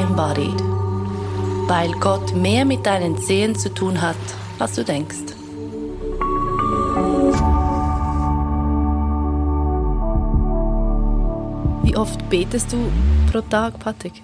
[0.00, 0.60] embodied.
[1.68, 4.16] Weil Gott mehr mit deinen Zehen zu tun hat,
[4.58, 5.34] als du denkst.
[11.82, 12.90] Wie oft betest du
[13.30, 14.14] pro Tag, Patrick?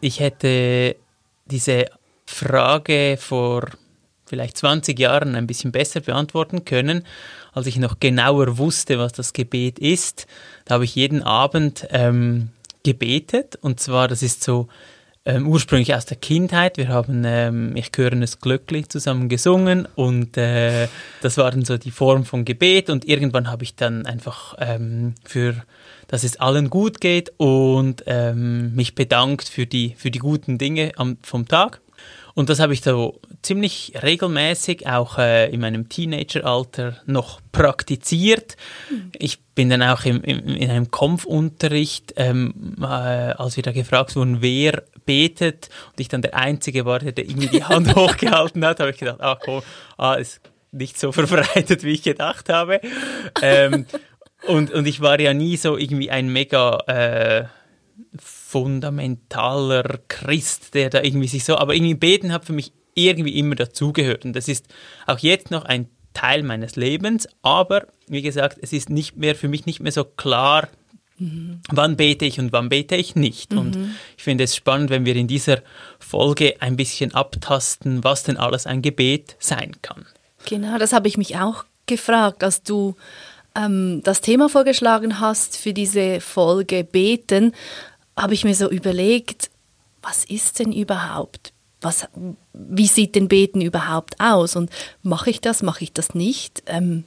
[0.00, 0.96] Ich hätte
[1.46, 1.86] diese
[2.26, 3.68] Frage vor
[4.26, 7.04] vielleicht 20 Jahren ein bisschen besser beantworten können,
[7.52, 10.26] als ich noch genauer wusste, was das Gebet ist.
[10.64, 12.48] Da habe ich jeden Abend ähm,
[12.82, 14.68] gebetet und zwar, das ist so
[15.24, 16.76] ähm, ursprünglich aus der Kindheit.
[16.76, 20.88] Wir haben ähm, Ich höre es glücklich zusammen gesungen und äh,
[21.20, 25.14] das war dann so die Form von Gebet und irgendwann habe ich dann einfach ähm,
[25.24, 25.54] für
[26.12, 30.92] dass es allen gut geht und ähm, mich bedankt für die, für die guten Dinge
[30.96, 31.80] am, vom Tag.
[32.34, 38.56] Und das habe ich so ziemlich regelmäßig auch äh, in meinem Teenageralter noch praktiziert.
[38.90, 39.12] Mhm.
[39.18, 44.16] Ich bin dann auch im, im, in einem Kampfunterricht, ähm, äh, als wir da gefragt
[44.16, 48.80] wurden, wer betet und ich dann der Einzige war, der irgendwie die Hand hochgehalten hat,
[48.80, 49.62] habe ich gedacht, ach komm,
[49.98, 52.80] ah, ist nicht so verbreitet, wie ich gedacht habe.
[53.42, 53.86] Ähm,
[54.46, 56.78] und, und ich war ja nie so irgendwie ein mega...
[56.86, 57.44] Äh,
[58.52, 63.54] fundamentaler Christ, der da irgendwie sich so, aber irgendwie beten hat für mich irgendwie immer
[63.54, 64.26] dazugehört.
[64.26, 64.66] Und das ist
[65.06, 69.48] auch jetzt noch ein Teil meines Lebens, aber wie gesagt, es ist nicht mehr für
[69.48, 70.68] mich nicht mehr so klar,
[71.16, 71.60] mhm.
[71.70, 73.52] wann bete ich und wann bete ich nicht.
[73.52, 73.58] Mhm.
[73.58, 73.78] Und
[74.18, 75.62] ich finde es spannend, wenn wir in dieser
[75.98, 80.04] Folge ein bisschen abtasten, was denn alles ein Gebet sein kann.
[80.44, 82.96] Genau, das habe ich mich auch gefragt, als du
[83.54, 87.54] ähm, das Thema vorgeschlagen hast für diese Folge Beten
[88.16, 89.50] habe ich mir so überlegt,
[90.02, 91.52] was ist denn überhaupt?
[91.80, 92.08] Was,
[92.52, 94.56] wie sieht denn Beten überhaupt aus?
[94.56, 94.70] Und
[95.02, 96.62] mache ich das, mache ich das nicht?
[96.66, 97.04] Ähm,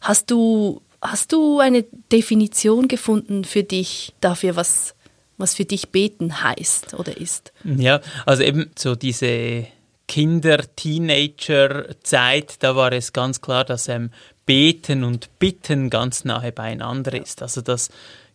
[0.00, 4.94] hast, du, hast du eine Definition gefunden für dich dafür, was,
[5.38, 7.52] was für dich Beten heißt oder ist?
[7.64, 9.66] Ja, also eben so diese
[10.06, 14.10] Kinder-, Teenager-Zeit, da war es ganz klar, dass ähm,
[14.46, 17.42] Beten und Bitten ganz nahe beieinander ist.
[17.42, 17.90] Also dass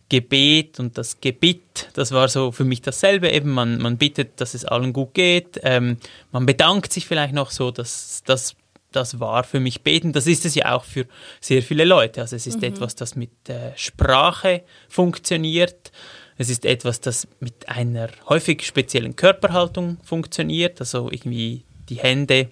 [0.08, 3.30] Gebet und das Gebet, das war so für mich dasselbe.
[3.30, 5.60] Eben, man, man bittet, dass es allen gut geht.
[5.62, 5.98] Ähm,
[6.30, 8.56] man bedankt sich vielleicht noch so, dass das
[8.92, 10.12] das war für mich beten.
[10.12, 11.06] Das ist es ja auch für
[11.40, 12.22] sehr viele Leute.
[12.22, 12.64] Also es ist mhm.
[12.64, 15.92] etwas, das mit äh, Sprache funktioniert.
[16.38, 20.80] Es ist etwas, das mit einer häufig speziellen Körperhaltung funktioniert.
[20.80, 22.50] Also irgendwie die Hände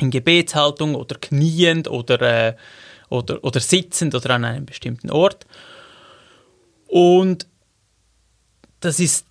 [0.00, 2.56] in Gebetshaltung oder kniend oder, äh,
[3.08, 5.46] oder, oder sitzend oder an einem bestimmten Ort.
[6.92, 7.46] Und
[8.80, 9.24] das ist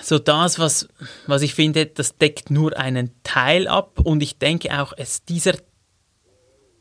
[0.00, 0.86] so das, was,
[1.26, 3.98] was ich finde, das deckt nur einen Teil ab.
[3.98, 5.54] Und ich denke auch, es, dieser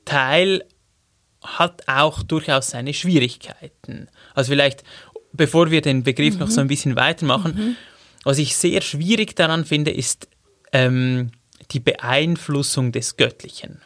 [0.05, 0.63] Teil
[1.41, 4.09] hat auch durchaus seine Schwierigkeiten.
[4.35, 4.83] Also vielleicht,
[5.33, 6.41] bevor wir den Begriff mhm.
[6.41, 7.75] noch so ein bisschen weitermachen, mhm.
[8.23, 10.27] was ich sehr schwierig daran finde, ist
[10.71, 11.31] ähm,
[11.71, 13.81] die Beeinflussung des Göttlichen.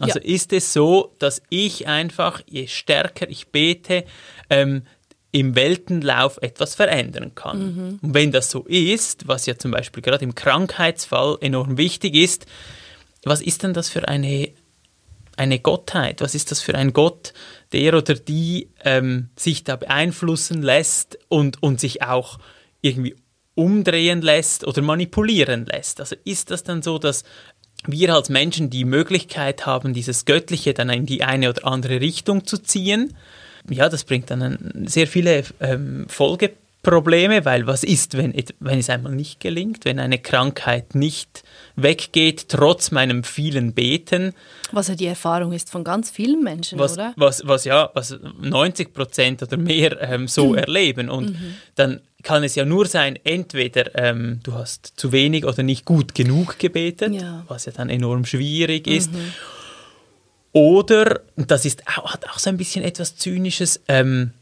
[0.00, 0.24] Also ja.
[0.24, 4.04] ist es so, dass ich einfach, je stärker ich bete,
[4.50, 4.82] ähm,
[5.32, 7.58] im Weltenlauf etwas verändern kann.
[7.58, 7.98] Mhm.
[8.02, 12.46] Und wenn das so ist, was ja zum Beispiel gerade im Krankheitsfall enorm wichtig ist,
[13.24, 14.50] was ist denn das für eine,
[15.36, 16.20] eine Gottheit?
[16.20, 17.32] Was ist das für ein Gott,
[17.72, 22.38] der oder die ähm, sich da beeinflussen lässt und, und sich auch
[22.82, 23.16] irgendwie
[23.54, 26.00] umdrehen lässt oder manipulieren lässt?
[26.00, 27.24] Also ist das dann so, dass
[27.86, 32.44] wir als Menschen die Möglichkeit haben, dieses Göttliche dann in die eine oder andere Richtung
[32.44, 33.16] zu ziehen?
[33.68, 39.14] Ja, das bringt dann sehr viele ähm, Folgeprobleme, weil was ist, wenn, wenn es einmal
[39.14, 41.42] nicht gelingt, wenn eine Krankheit nicht
[41.76, 44.34] weggeht, trotz meinem vielen Beten?
[44.72, 47.12] Was ja die Erfahrung ist von ganz vielen Menschen, was, oder?
[47.16, 50.58] Was, was ja, was 90 Prozent oder mehr ähm, so mhm.
[50.58, 51.08] erleben.
[51.08, 51.54] Und mhm.
[51.74, 56.14] dann kann es ja nur sein, entweder ähm, du hast zu wenig oder nicht gut
[56.14, 57.44] genug gebetet, ja.
[57.48, 59.12] was ja dann enorm schwierig ist.
[59.12, 59.32] Mhm.
[60.52, 64.32] Oder, das ist auch, hat auch so ein bisschen etwas Zynisches, ähm,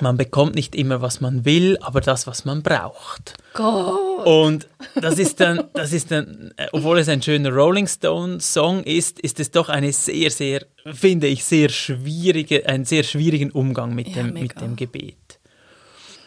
[0.00, 3.34] man bekommt nicht immer, was man will, aber das, was man braucht.
[3.52, 4.26] Gott.
[4.26, 8.82] Und das ist dann, das ist dann, äh, obwohl es ein schöner Rolling Stone Song
[8.82, 13.94] ist, ist es doch eine sehr, sehr, finde ich, sehr schwierige, einen sehr schwierigen Umgang
[13.94, 15.38] mit, ja, dem, mit dem Gebet.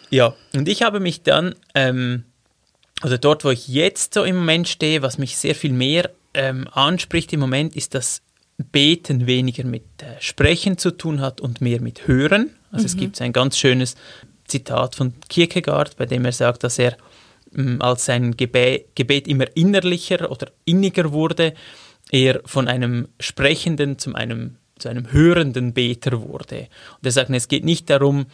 [0.10, 2.24] Ja, und ich habe mich dann, ähm,
[3.02, 6.70] also dort, wo ich jetzt so im Moment stehe, was mich sehr viel mehr ähm,
[6.72, 8.22] anspricht im Moment, ist das
[8.58, 12.52] Beten weniger mit äh, Sprechen zu tun hat und mehr mit Hören.
[12.72, 12.86] Also mhm.
[12.88, 13.96] es gibt ein ganz schönes
[14.46, 16.98] Zitat von Kierkegaard, bei dem er sagt, dass er
[17.56, 21.54] ähm, als sein Gebet, Gebet immer innerlicher oder inniger wurde,
[22.12, 26.68] er von einem Sprechenden zu einem, zu einem hörenden Beter wurde.
[26.98, 28.26] Und er sagt, es geht nicht darum,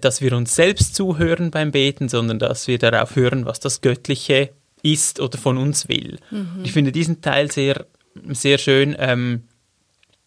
[0.00, 4.50] dass wir uns selbst zuhören beim Beten, sondern dass wir darauf hören, was das Göttliche
[4.82, 6.18] ist oder von uns will.
[6.30, 6.60] Mhm.
[6.64, 7.86] Ich finde diesen Teil sehr,
[8.30, 9.44] sehr schön, ähm,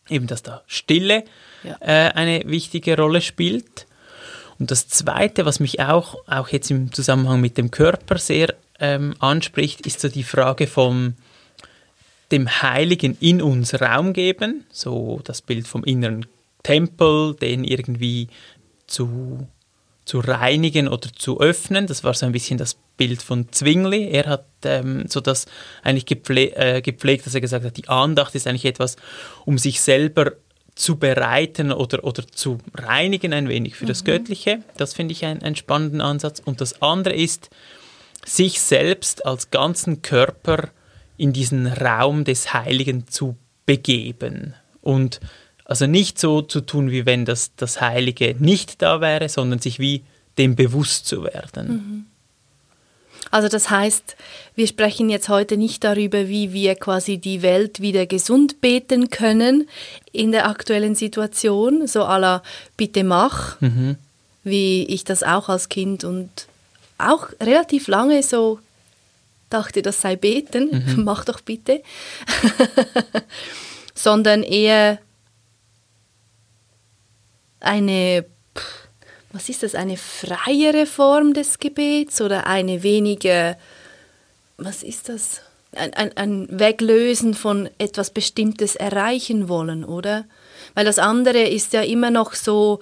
[0.09, 1.23] eben dass da Stille
[1.63, 1.77] ja.
[1.79, 3.87] äh, eine wichtige Rolle spielt.
[4.59, 9.15] Und das Zweite, was mich auch, auch jetzt im Zusammenhang mit dem Körper sehr ähm,
[9.19, 11.15] anspricht, ist so die Frage vom
[12.31, 16.25] dem Heiligen in uns Raum geben, so das Bild vom inneren
[16.63, 18.29] Tempel, den irgendwie
[18.87, 19.47] zu,
[20.05, 21.85] zu reinigen oder zu öffnen.
[21.85, 24.09] Das war so ein bisschen das Bild von Zwingli.
[24.09, 25.45] Er hat ähm, so das
[25.83, 28.95] eigentlich gepfle äh, gepflegt, dass er gesagt hat, die Andacht ist eigentlich etwas,
[29.45, 30.33] um sich selber
[30.75, 33.89] zu bereiten oder, oder zu reinigen ein wenig für mhm.
[33.89, 34.59] das Göttliche.
[34.77, 36.41] Das finde ich einen spannenden Ansatz.
[36.43, 37.49] Und das andere ist,
[38.25, 40.69] sich selbst als ganzen Körper
[41.17, 44.53] in diesen Raum des Heiligen zu begeben.
[44.81, 45.21] Und
[45.63, 49.79] also nicht so zu tun, wie wenn das, das Heilige nicht da wäre, sondern sich
[49.79, 50.03] wie
[50.37, 51.67] dem bewusst zu werden.
[51.67, 52.05] Mhm.
[53.35, 54.15] Also das heißt,
[54.55, 59.67] wir sprechen jetzt heute nicht darüber, wie wir quasi die Welt wieder gesund beten können
[60.13, 62.43] in der aktuellen Situation, so aller
[62.77, 63.97] bitte mach, mhm.
[64.45, 66.29] wie ich das auch als Kind und
[66.97, 68.59] auch relativ lange so
[69.49, 71.03] dachte, das sei beten, mhm.
[71.03, 71.83] mach doch bitte,
[73.95, 74.97] sondern eher
[77.59, 78.23] eine,
[79.35, 83.57] was ist das, eine freiere Form des Gebets oder eine weniger,
[84.57, 85.41] was ist das,
[85.75, 90.23] ein, ein, ein Weglösen von etwas Bestimmtes erreichen wollen, oder?
[90.73, 92.79] Weil das andere ist ja immer noch so,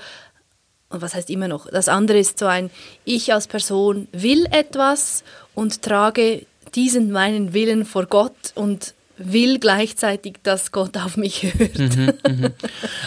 [0.90, 1.68] und was heißt immer noch?
[1.72, 2.70] Das andere ist so ein,
[3.04, 5.24] ich als Person will etwas
[5.56, 6.46] und trage
[6.76, 11.77] diesen meinen Willen vor Gott und will gleichzeitig, dass Gott auf mich hört.
[11.77, 12.54] Mhm, mhm.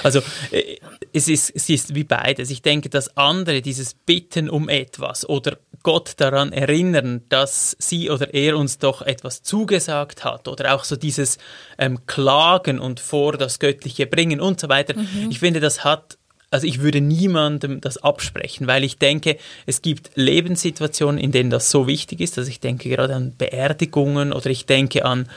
[0.03, 0.21] Also
[0.51, 0.77] äh,
[1.13, 2.51] es, ist, es ist wie beides.
[2.51, 8.35] Ich denke, das andere, dieses Bitten um etwas oder Gott daran erinnern, dass sie oder
[8.35, 11.39] er uns doch etwas zugesagt hat oder auch so dieses
[11.79, 14.97] ähm, Klagen und vor das Göttliche bringen und so weiter.
[14.99, 15.31] Mhm.
[15.31, 16.19] Ich finde, das hat
[16.51, 21.71] also ich würde niemandem das absprechen, weil ich denke, es gibt Lebenssituationen, in denen das
[21.71, 22.39] so wichtig ist.
[22.39, 25.29] Also ich denke gerade an Beerdigungen oder ich denke an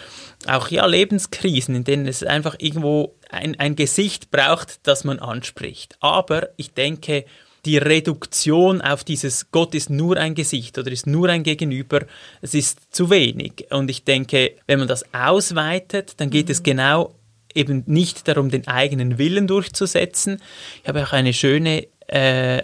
[0.48, 5.98] auch ja Lebenskrisen, in denen es einfach irgendwo ein, ein Gesicht braucht, das man anspricht.
[6.00, 7.26] Aber ich denke,
[7.66, 12.06] die Reduktion auf dieses Gott ist nur ein Gesicht oder ist nur ein Gegenüber,
[12.42, 13.66] es ist zu wenig.
[13.72, 16.52] Und ich denke, wenn man das ausweitet, dann geht mhm.
[16.52, 17.16] es genau
[17.54, 20.42] eben nicht darum, den eigenen Willen durchzusetzen.
[20.82, 22.64] Ich habe auch eine schöne äh,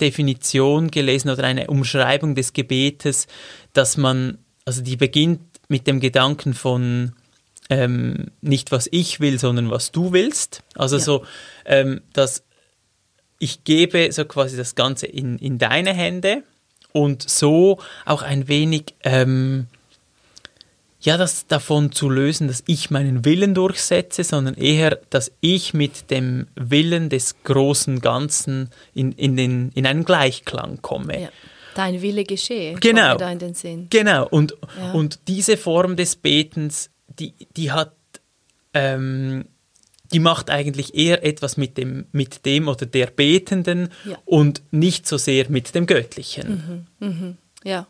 [0.00, 3.26] Definition gelesen oder eine Umschreibung des Gebetes,
[3.72, 7.12] dass man, also die beginnt mit dem Gedanken von
[7.70, 10.62] ähm, nicht was ich will, sondern was du willst.
[10.74, 11.02] Also ja.
[11.02, 11.24] so,
[11.64, 12.44] ähm, dass
[13.38, 16.42] ich gebe so quasi das Ganze in, in deine Hände
[16.92, 19.68] und so auch ein wenig ähm,
[21.02, 26.10] ja, das davon zu lösen, dass ich meinen Willen durchsetze, sondern eher, dass ich mit
[26.10, 31.22] dem Willen des großen Ganzen in, in, den, in einen Gleichklang komme.
[31.22, 31.28] Ja.
[31.74, 32.74] Dein Wille geschehe.
[32.74, 33.16] Genau.
[33.16, 33.86] Da in den Sinn.
[33.88, 34.28] Genau.
[34.28, 34.92] Und, ja.
[34.92, 37.94] und diese Form des Betens, die, die hat,
[38.74, 39.46] ähm,
[40.12, 44.18] die macht eigentlich eher etwas mit dem, mit dem oder der Betenden ja.
[44.26, 46.86] und nicht so sehr mit dem Göttlichen.
[47.00, 47.86] Mhm, mhm, ja.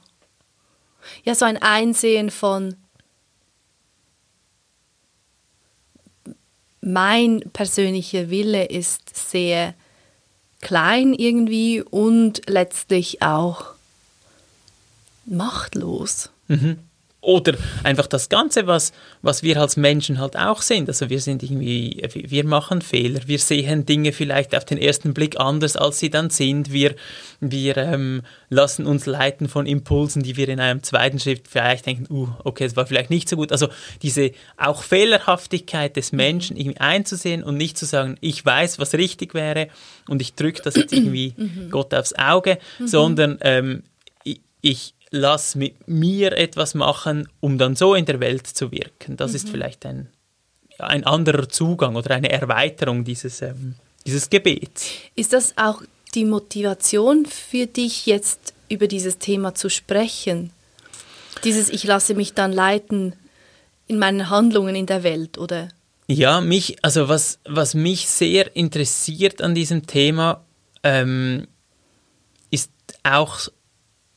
[1.25, 2.77] Ja, so ein Einsehen von,
[6.81, 9.75] mein persönlicher Wille ist sehr
[10.61, 13.75] klein irgendwie und letztlich auch
[15.27, 16.31] machtlos.
[16.49, 16.79] Mhm.
[17.23, 20.89] Oder einfach das Ganze, was, was wir als Menschen halt auch sind.
[20.89, 25.39] Also wir sind irgendwie, wir machen Fehler, wir sehen Dinge vielleicht auf den ersten Blick
[25.39, 26.73] anders, als sie dann sind.
[26.73, 26.95] Wir,
[27.41, 32.07] wir ähm, lassen uns leiten von Impulsen, die wir in einem zweiten Schritt vielleicht denken,
[32.11, 33.53] uh, okay, es war vielleicht nicht so gut.
[33.53, 33.69] Also
[34.01, 39.35] diese auch Fehlerhaftigkeit des Menschen irgendwie einzusehen und nicht zu sagen, ich weiß, was richtig
[39.35, 39.69] wäre
[40.09, 41.69] und ich drücke das jetzt irgendwie mhm.
[41.71, 42.89] Gott aufs Auge, mhm.
[42.89, 43.83] sondern ähm,
[44.63, 49.17] ich lass mit mir etwas machen, um dann so in der Welt zu wirken.
[49.17, 49.37] Das mhm.
[49.37, 50.09] ist vielleicht ein,
[50.79, 53.75] ein anderer Zugang oder eine Erweiterung dieses, ähm,
[54.07, 54.89] dieses Gebets.
[55.17, 55.83] Ist das auch
[56.15, 60.51] die Motivation für dich, jetzt über dieses Thema zu sprechen?
[61.45, 63.15] Dieses Ich lasse mich dann leiten
[63.87, 65.69] in meinen Handlungen in der Welt, oder?
[66.07, 70.45] Ja, mich, also was, was mich sehr interessiert an diesem Thema,
[70.83, 71.47] ähm,
[72.51, 72.71] ist
[73.03, 73.49] auch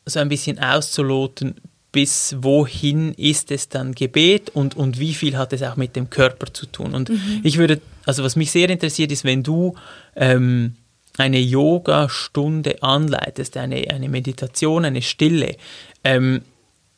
[0.05, 1.55] so ein bisschen auszuloten,
[1.91, 6.09] bis wohin ist es dann Gebet und, und wie viel hat es auch mit dem
[6.09, 6.95] Körper zu tun.
[6.95, 7.41] Und mhm.
[7.43, 9.75] ich würde, also was mich sehr interessiert ist, wenn du
[10.15, 10.75] ähm,
[11.17, 15.55] eine Yoga-Stunde anleitest, eine, eine Meditation, eine Stille,
[16.03, 16.41] ähm,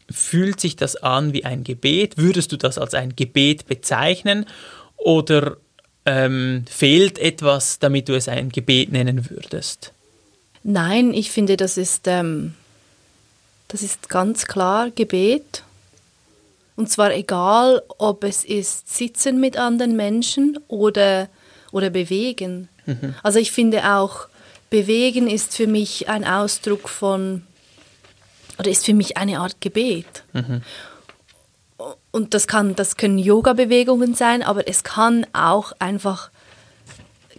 [0.10, 2.18] fühlt sich das an wie ein Gebet?
[2.18, 4.46] Würdest du das als ein Gebet bezeichnen?
[4.96, 5.58] Oder
[6.06, 9.92] ähm, fehlt etwas, damit du es ein Gebet nennen würdest?
[10.64, 12.54] Nein, ich finde, das ist, ähm,
[13.68, 15.64] das ist ganz klar Gebet.
[16.76, 21.30] Und zwar egal, ob es ist Sitzen mit anderen Menschen oder,
[21.72, 22.68] oder Bewegen.
[22.86, 23.16] Mhm.
[23.24, 24.28] Also ich finde auch,
[24.70, 27.44] Bewegen ist für mich ein Ausdruck von,
[28.60, 30.24] oder ist für mich eine Art Gebet.
[30.34, 30.62] Mhm.
[32.12, 36.30] Und das, kann, das können Yoga-Bewegungen sein, aber es kann auch einfach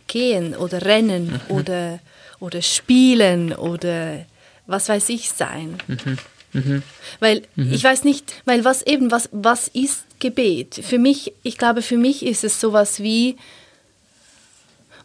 [0.06, 1.56] gehen oder rennen mhm.
[1.56, 1.98] oder,
[2.40, 4.24] oder spielen oder
[4.66, 5.78] was weiß ich sein.
[5.86, 6.18] Mhm.
[6.52, 6.82] Mhm.
[7.20, 7.72] Weil mhm.
[7.72, 10.80] ich weiß nicht, weil was eben, was, was ist Gebet?
[10.82, 13.36] Für mich, ich glaube, für mich ist es sowas wie,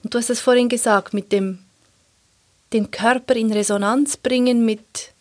[0.04, 1.60] und du hast es vorhin gesagt, mit dem
[2.74, 5.12] den Körper in Resonanz bringen mit,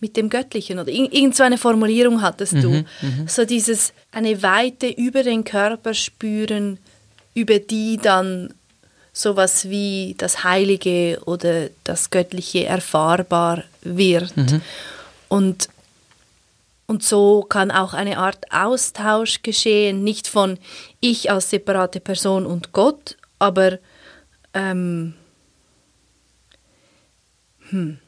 [0.00, 2.70] mit dem Göttlichen oder irgend so eine Formulierung hattest du.
[2.70, 6.78] Mhm, mhm, so dieses eine Weite über den Körper spüren,
[7.34, 8.54] über die dann
[9.18, 14.36] sowas wie das Heilige oder das Göttliche erfahrbar wird.
[14.36, 14.62] Mhm.
[15.28, 15.68] Und,
[16.86, 20.56] und so kann auch eine Art Austausch geschehen, nicht von
[21.00, 23.78] ich als separate Person und Gott, aber
[24.54, 25.14] ähm,
[27.70, 27.98] hm,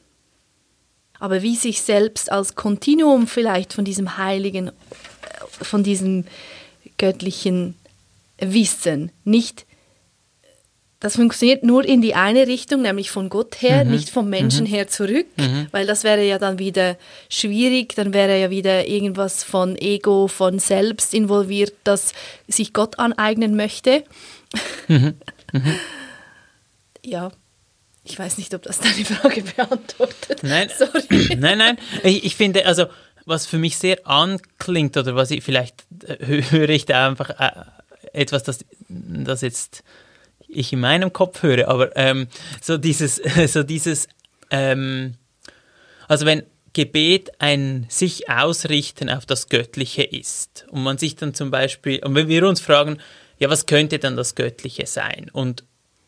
[1.19, 4.71] aber wie sich selbst als Kontinuum vielleicht von diesem heiligen, äh,
[5.61, 6.23] von diesem
[6.97, 7.75] göttlichen
[8.39, 9.65] Wissen nicht
[11.01, 13.91] das funktioniert nur in die eine Richtung, nämlich von Gott her, mhm.
[13.91, 14.69] nicht vom Menschen mhm.
[14.69, 15.67] her zurück, mhm.
[15.71, 16.95] weil das wäre ja dann wieder
[17.27, 22.13] schwierig, dann wäre ja wieder irgendwas von Ego, von Selbst involviert, das
[22.47, 24.05] sich Gott aneignen möchte.
[24.87, 25.15] Mhm.
[25.53, 25.75] Mhm.
[27.03, 27.29] ja,
[28.05, 30.43] ich weiß nicht, ob das deine Frage beantwortet.
[30.43, 31.35] Nein, Sorry.
[31.37, 31.77] nein, nein.
[32.03, 32.85] Ich, ich finde, also
[33.25, 37.65] was für mich sehr anklingt oder was ich vielleicht äh, höre ich da einfach äh,
[38.13, 39.83] etwas, das, das jetzt
[40.51, 42.27] ich in meinem Kopf höre, aber ähm,
[42.61, 43.15] so dieses,
[43.47, 44.07] so dieses,
[44.49, 45.15] ähm,
[46.07, 46.43] also wenn
[46.73, 52.15] Gebet ein sich ausrichten auf das Göttliche ist und man sich dann zum Beispiel, und
[52.15, 52.97] wenn wir uns fragen,
[53.39, 55.29] ja, was könnte dann das Göttliche sein?
[55.33, 55.63] Und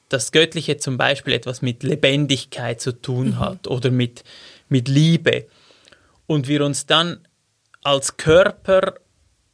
[0.09, 3.39] das Göttliche zum Beispiel etwas mit Lebendigkeit zu tun mhm.
[3.39, 4.23] hat oder mit,
[4.69, 5.47] mit Liebe
[6.27, 7.27] und wir uns dann
[7.81, 8.95] als Körper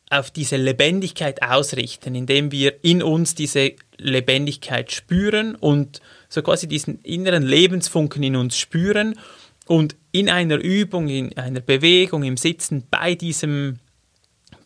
[0.09, 6.99] auf diese Lebendigkeit ausrichten, indem wir in uns diese Lebendigkeit spüren und so quasi diesen
[7.01, 9.19] inneren Lebensfunken in uns spüren
[9.67, 13.79] und in einer Übung, in einer Bewegung, im Sitzen bei diesem,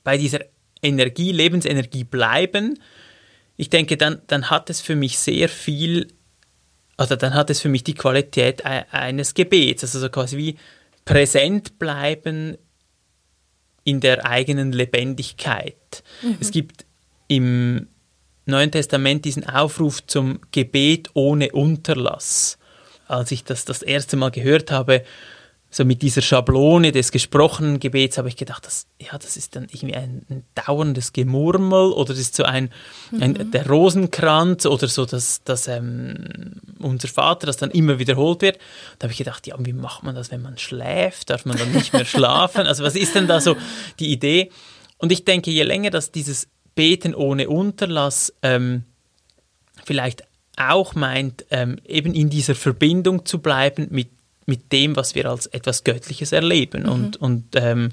[0.05, 0.39] bei dieser
[0.81, 2.79] Energie, Lebensenergie bleiben,
[3.55, 6.07] ich denke, dann, dann hat es für mich sehr viel,
[6.97, 10.55] also dann hat es für mich die Qualität eines Gebets, also so quasi wie
[11.05, 12.57] präsent bleiben
[13.83, 16.03] in der eigenen Lebendigkeit.
[16.21, 16.37] Mhm.
[16.39, 16.85] Es gibt
[17.27, 17.87] im
[18.45, 22.57] Neuen Testament diesen Aufruf zum Gebet ohne Unterlass.
[23.07, 25.03] Als ich das das erste Mal gehört habe,
[25.73, 29.63] so mit dieser Schablone des gesprochenen Gebets, habe ich gedacht, das, ja, das ist dann
[29.63, 32.69] irgendwie ein, ein dauerndes Gemurmel oder das ist so ein,
[33.11, 33.23] mhm.
[33.23, 38.59] ein der Rosenkranz oder so, dass, dass ähm, unser Vater das dann immer wiederholt wird.
[38.99, 41.31] Da habe ich gedacht, ja, wie macht man das, wenn man schläft?
[41.31, 42.67] Darf man dann nicht mehr schlafen?
[42.67, 43.55] Also was ist denn da so
[43.99, 44.51] die Idee?
[44.99, 48.83] Und ich denke, je länger das dieses Beten ohne Unterlass ähm,
[49.83, 50.23] vielleicht
[50.55, 54.09] auch meint, ähm, eben in dieser Verbindung zu bleiben mit,
[54.45, 56.83] mit dem, was wir als etwas Göttliches erleben.
[56.83, 56.89] Mhm.
[56.89, 57.89] Und, und ähm,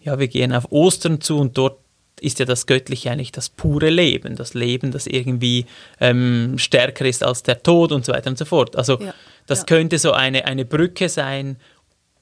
[0.00, 1.78] ja, wir gehen auf Ostern zu und dort
[2.20, 5.66] ist ja das Göttliche eigentlich das pure Leben, das Leben, das irgendwie
[6.00, 8.76] ähm, stärker ist als der Tod und so weiter und so fort.
[8.76, 9.12] Also ja,
[9.46, 9.64] das ja.
[9.66, 11.56] könnte so eine, eine Brücke sein,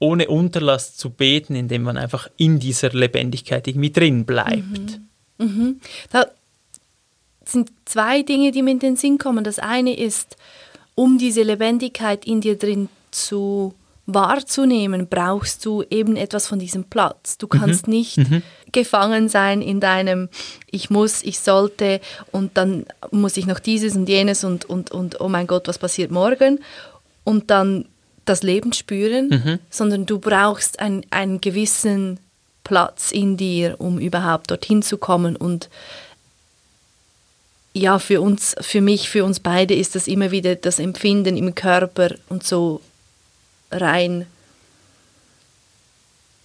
[0.00, 4.98] ohne Unterlass zu beten, indem man einfach in dieser Lebendigkeit irgendwie drin bleibt.
[5.38, 5.46] Mhm.
[5.46, 5.80] Mhm.
[6.10, 6.26] Da
[7.44, 9.44] sind zwei Dinge, die mir in den Sinn kommen.
[9.44, 10.36] Das eine ist,
[10.94, 13.74] um diese Lebendigkeit in dir drin zu
[14.06, 17.38] wahrzunehmen, brauchst du eben etwas von diesem Platz.
[17.38, 17.94] Du kannst mhm.
[17.94, 18.42] nicht mhm.
[18.70, 20.28] gefangen sein in deinem
[20.70, 25.20] Ich muss, ich sollte und dann muss ich noch dieses und jenes und, und, und
[25.20, 26.60] oh mein Gott, was passiert morgen?
[27.24, 27.86] Und dann
[28.26, 29.58] das Leben spüren, mhm.
[29.70, 32.18] sondern du brauchst ein, einen gewissen
[32.62, 35.36] Platz in dir, um überhaupt dorthin zu kommen.
[35.36, 35.70] Und
[37.72, 41.54] ja, für uns, für mich, für uns beide ist das immer wieder das Empfinden im
[41.54, 42.80] Körper und so
[43.80, 44.26] rein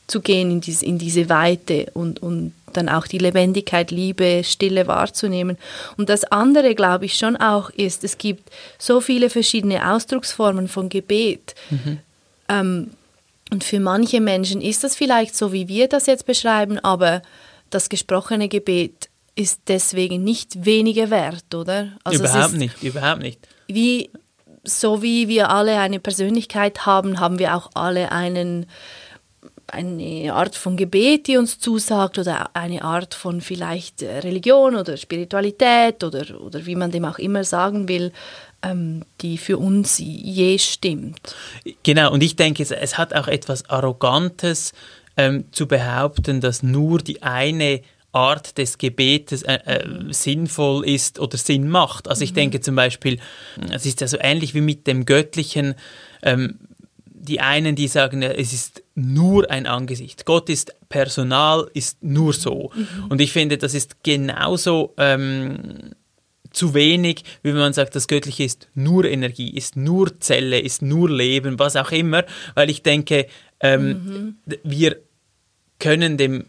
[0.07, 4.87] zu gehen, in diese, in diese Weite und, und dann auch die Lebendigkeit, Liebe, Stille
[4.87, 5.57] wahrzunehmen.
[5.97, 10.89] Und das andere, glaube ich, schon auch ist, es gibt so viele verschiedene Ausdrucksformen von
[10.89, 11.55] Gebet.
[11.69, 11.99] Mhm.
[12.49, 12.89] Ähm,
[13.51, 17.21] und für manche Menschen ist das vielleicht so, wie wir das jetzt beschreiben, aber
[17.69, 21.93] das gesprochene Gebet ist deswegen nicht weniger wert, oder?
[22.03, 23.39] Also überhaupt nicht, überhaupt nicht.
[23.67, 24.09] Wie,
[24.63, 28.65] so wie wir alle eine Persönlichkeit haben, haben wir auch alle einen
[29.71, 34.97] eine Art von Gebet, die uns zusagt oder eine Art von vielleicht äh, Religion oder
[34.97, 38.11] Spiritualität oder, oder wie man dem auch immer sagen will,
[38.63, 41.35] ähm, die für uns je stimmt.
[41.83, 44.73] Genau, und ich denke, es, es hat auch etwas Arrogantes
[45.17, 51.37] ähm, zu behaupten, dass nur die eine Art des Gebetes äh, äh, sinnvoll ist oder
[51.37, 52.07] Sinn macht.
[52.07, 52.35] Also ich mhm.
[52.35, 53.19] denke zum Beispiel,
[53.71, 55.75] es ist ja so ähnlich wie mit dem Göttlichen.
[56.23, 56.59] Ähm,
[57.05, 60.25] die einen, die sagen, es ist nur ein Angesicht.
[60.25, 62.71] Gott ist Personal, ist nur so.
[62.73, 63.05] Mhm.
[63.09, 65.91] Und ich finde, das ist genauso ähm,
[66.51, 70.81] zu wenig, wie wenn man sagt, das Göttliche ist nur Energie, ist nur Zelle, ist
[70.81, 72.23] nur Leben, was auch immer.
[72.55, 73.27] Weil ich denke,
[73.59, 74.35] ähm, mhm.
[74.63, 74.97] wir
[75.77, 76.45] können dem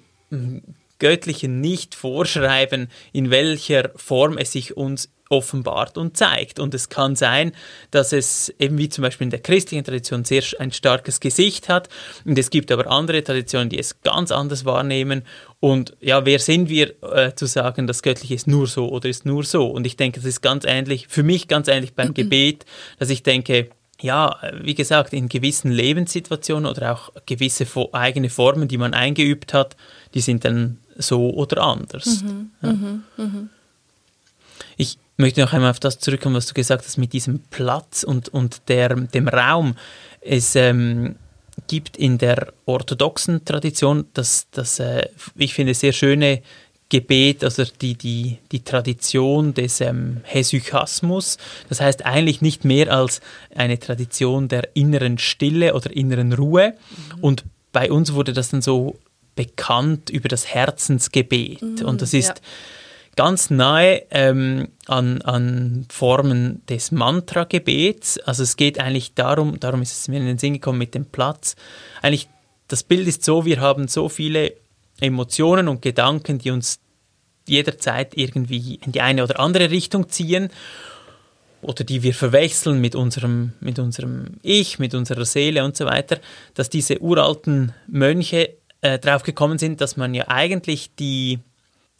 [1.01, 6.59] Göttlichen nicht vorschreiben, in welcher Form es sich uns offenbart und zeigt.
[6.59, 7.53] Und es kann sein,
[7.91, 11.89] dass es eben wie zum Beispiel in der christlichen Tradition sehr ein starkes Gesicht hat.
[12.25, 15.23] Und es gibt aber andere Traditionen, die es ganz anders wahrnehmen.
[15.61, 19.25] Und ja, wer sind wir äh, zu sagen, das Göttliche ist nur so oder ist
[19.25, 19.67] nur so?
[19.67, 22.67] Und ich denke, das ist ganz ähnlich, für mich ganz ähnlich beim Gebet,
[22.99, 23.71] dass ich denke,
[24.03, 29.77] ja, wie gesagt, in gewissen Lebenssituationen oder auch gewisse eigene Formen, die man eingeübt hat,
[30.15, 32.23] die sind dann so oder anders.
[32.23, 32.73] Mhm, ja.
[32.73, 33.49] mhm, mh.
[34.77, 38.29] Ich möchte noch einmal auf das zurückkommen, was du gesagt hast mit diesem Platz und,
[38.31, 39.75] und der, dem Raum.
[40.21, 41.17] Es ähm,
[41.69, 46.43] gibt in der orthodoxen Tradition das, das äh, ich finde, sehr schöne
[46.89, 51.39] Gebet, also die, die, die Tradition des ähm, Hesychasmus.
[51.69, 53.21] Das heißt eigentlich nicht mehr als
[53.55, 56.75] eine Tradition der inneren Stille oder inneren Ruhe.
[57.15, 57.21] Mhm.
[57.21, 58.99] Und bei uns wurde das dann so
[59.35, 61.63] bekannt über das Herzensgebet.
[61.63, 62.35] Mhm, und das ist ja
[63.17, 68.19] ganz nahe ähm, an, an Formen des Mantra-Gebets.
[68.21, 71.07] Also es geht eigentlich darum, darum ist es mir in den Sinn gekommen mit dem
[71.07, 71.57] Platz.
[72.03, 72.29] Eigentlich,
[72.69, 74.55] das Bild ist so, wir haben so viele
[75.01, 76.81] Emotionen und Gedanken, die uns
[77.47, 80.51] jederzeit irgendwie in die eine oder andere Richtung ziehen
[81.63, 86.21] oder die wir verwechseln mit unserem, mit unserem Ich, mit unserer Seele und so weiter,
[86.55, 91.41] dass diese uralten Mönche äh, drauf gekommen sind, dass man ja eigentlich die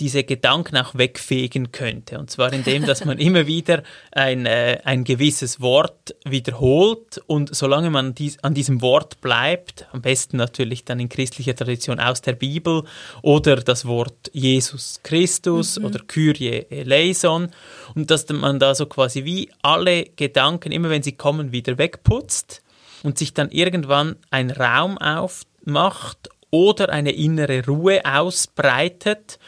[0.01, 2.19] diese Gedanken auch wegfegen könnte.
[2.19, 7.91] Und zwar indem, dass man immer wieder ein, äh, ein gewisses Wort wiederholt und solange
[7.91, 12.33] man dies, an diesem Wort bleibt, am besten natürlich dann in christlicher Tradition aus der
[12.33, 12.85] Bibel
[13.23, 15.85] oder das Wort Jesus Christus mhm.
[15.85, 17.51] oder Kyrie eleison
[17.95, 22.63] und dass man da so quasi wie alle Gedanken, immer wenn sie kommen, wieder wegputzt
[23.03, 29.39] und sich dann irgendwann ein Raum aufmacht oder eine innere Ruhe ausbreitet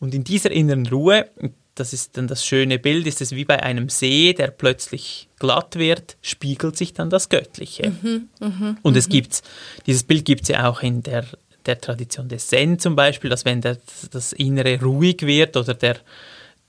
[0.00, 1.28] und in dieser inneren Ruhe,
[1.74, 5.76] das ist dann das schöne Bild, ist es wie bei einem See, der plötzlich glatt
[5.76, 7.90] wird, spiegelt sich dann das Göttliche.
[8.02, 9.12] Mhm, mh, und es mhm.
[9.12, 9.42] gibt,
[9.86, 11.24] dieses Bild gibt es ja auch in der,
[11.66, 13.78] der Tradition des Zen zum Beispiel, dass wenn der,
[14.10, 15.96] das Innere ruhig wird oder der,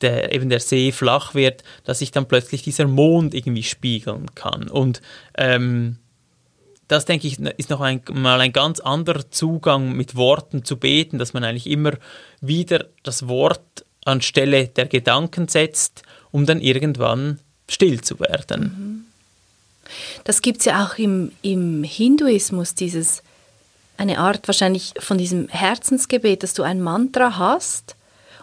[0.01, 4.69] der, eben der See flach wird, dass sich dann plötzlich dieser Mond irgendwie spiegeln kann.
[4.69, 5.01] Und
[5.37, 5.97] ähm,
[6.89, 11.19] das denke ich, ist noch ein, mal ein ganz anderer Zugang mit Worten zu beten,
[11.19, 11.93] dass man eigentlich immer
[12.41, 18.61] wieder das Wort anstelle der Gedanken setzt, um dann irgendwann still zu werden.
[18.61, 19.05] Mhm.
[20.23, 23.21] Das gibt es ja auch im, im Hinduismus, dieses,
[23.97, 27.95] eine Art wahrscheinlich von diesem Herzensgebet, dass du ein Mantra hast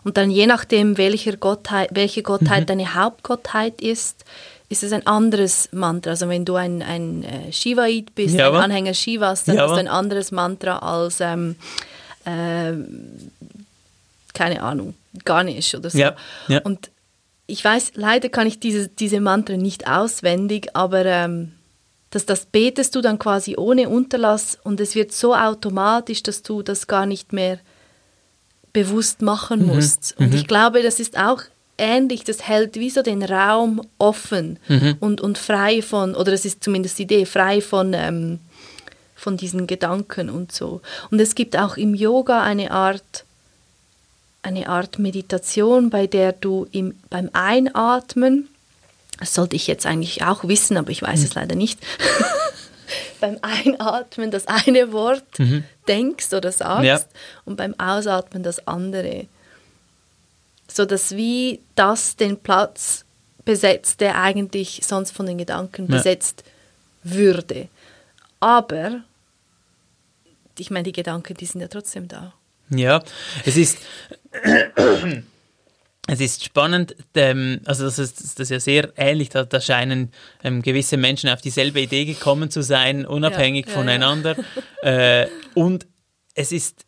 [0.04, 2.66] und dann je nachdem, welcher Gottheit, welche Gottheit mhm.
[2.66, 4.24] deine Hauptgottheit ist,
[4.68, 6.10] ist es ein anderes Mantra.
[6.10, 9.72] Also wenn du ein, ein äh, Shivaid bist, ja, ein Anhänger Shivas, dann ja, hast
[9.72, 11.56] du ein anderes Mantra als, ähm,
[12.24, 12.72] äh,
[14.34, 15.98] keine Ahnung, Ganesh oder so.
[15.98, 16.16] Ja.
[16.64, 16.90] Und
[17.46, 21.52] ich weiß, leider kann ich diese, diese Mantra nicht auswendig, aber ähm,
[22.10, 26.62] das, das betest du dann quasi ohne Unterlass und es wird so automatisch, dass du
[26.62, 27.60] das gar nicht mehr
[28.72, 29.74] bewusst machen mhm.
[29.74, 30.14] musst.
[30.18, 30.36] Und mhm.
[30.36, 31.42] ich glaube, das ist auch
[31.78, 34.96] ähnlich, das hält wie so den Raum offen mhm.
[35.00, 38.38] und, und frei von, oder es ist zumindest die Idee, frei von, ähm,
[39.14, 40.80] von diesen Gedanken und so.
[41.10, 43.24] Und es gibt auch im Yoga eine Art,
[44.42, 48.48] eine Art Meditation, bei der du im, beim Einatmen,
[49.18, 51.24] das sollte ich jetzt eigentlich auch wissen, aber ich weiß mhm.
[51.24, 51.80] es leider nicht,
[53.20, 55.64] beim Einatmen das eine Wort mhm.
[55.88, 57.00] denkst oder sagst ja.
[57.44, 59.26] und beim Ausatmen das andere.
[60.76, 63.06] So dass wie das den Platz
[63.46, 65.96] besetzt, der eigentlich sonst von den Gedanken ja.
[65.96, 66.44] besetzt
[67.02, 67.68] würde.
[68.40, 69.00] Aber
[70.58, 72.34] ich meine, die Gedanken, die sind ja trotzdem da.
[72.68, 73.02] Ja,
[73.46, 73.78] es ist
[76.08, 80.12] es ist spannend, ähm, also das ist, das ist ja sehr ähnlich, da, da scheinen
[80.44, 84.36] ähm, gewisse Menschen auf dieselbe Idee gekommen zu sein, unabhängig ja, ja, voneinander.
[84.82, 85.22] Ja.
[85.22, 85.86] Äh, und
[86.34, 86.85] es ist,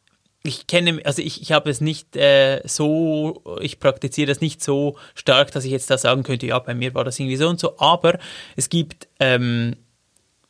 [0.49, 4.97] ich kenne, also ich, ich habe es nicht äh, so, ich praktiziere das nicht so
[5.15, 7.61] stark, dass ich jetzt da sagen könnte, ja, bei mir war das irgendwie so und
[7.61, 8.19] so, aber
[8.57, 9.77] es gibt ähm,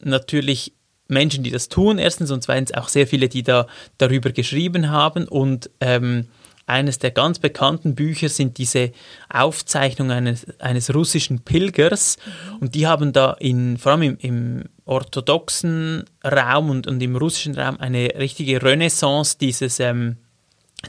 [0.02, 0.72] natürlich
[1.08, 5.26] Menschen, die das tun, erstens, und zweitens auch sehr viele, die da darüber geschrieben haben
[5.26, 6.28] und ähm,
[6.68, 8.92] eines der ganz bekannten Bücher sind diese
[9.30, 12.18] Aufzeichnungen eines, eines russischen Pilgers
[12.60, 17.58] und die haben da in, vor allem im, im orthodoxen Raum und, und, im russischen
[17.58, 20.16] Raum eine richtige Renaissance dieses, ähm,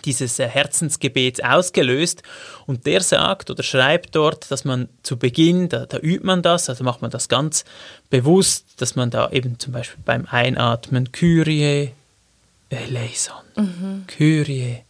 [0.03, 2.23] dieses äh, Herzensgebets ausgelöst
[2.67, 6.69] und der sagt oder schreibt dort, dass man zu Beginn, da, da übt man das,
[6.69, 7.63] also macht man das ganz
[8.09, 11.91] bewusst, dass man da eben zum Beispiel beim Einatmen Kyrie
[12.69, 14.03] eleison, mhm.
[14.07, 14.83] Kyrie.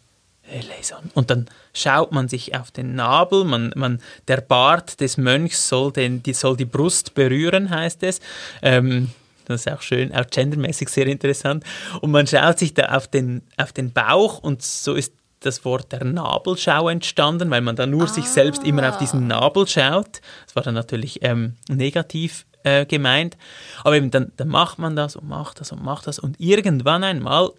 [1.14, 5.92] Und dann schaut man sich auf den Nabel, man, man, der Bart des Mönchs soll,
[5.92, 8.20] den, die, soll die Brust berühren, heißt es.
[8.62, 9.12] Ähm,
[9.46, 11.64] das ist auch schön, auch gendermäßig sehr interessant.
[12.02, 15.92] Und man schaut sich da auf den, auf den Bauch und so ist das Wort
[15.92, 18.08] der Nabelschau entstanden, weil man da nur ah.
[18.08, 20.22] sich selbst immer auf diesen Nabel schaut.
[20.46, 23.38] Das war dann natürlich ähm, negativ äh, gemeint.
[23.84, 27.04] Aber eben dann, dann macht man das und macht das und macht das und irgendwann
[27.04, 27.52] einmal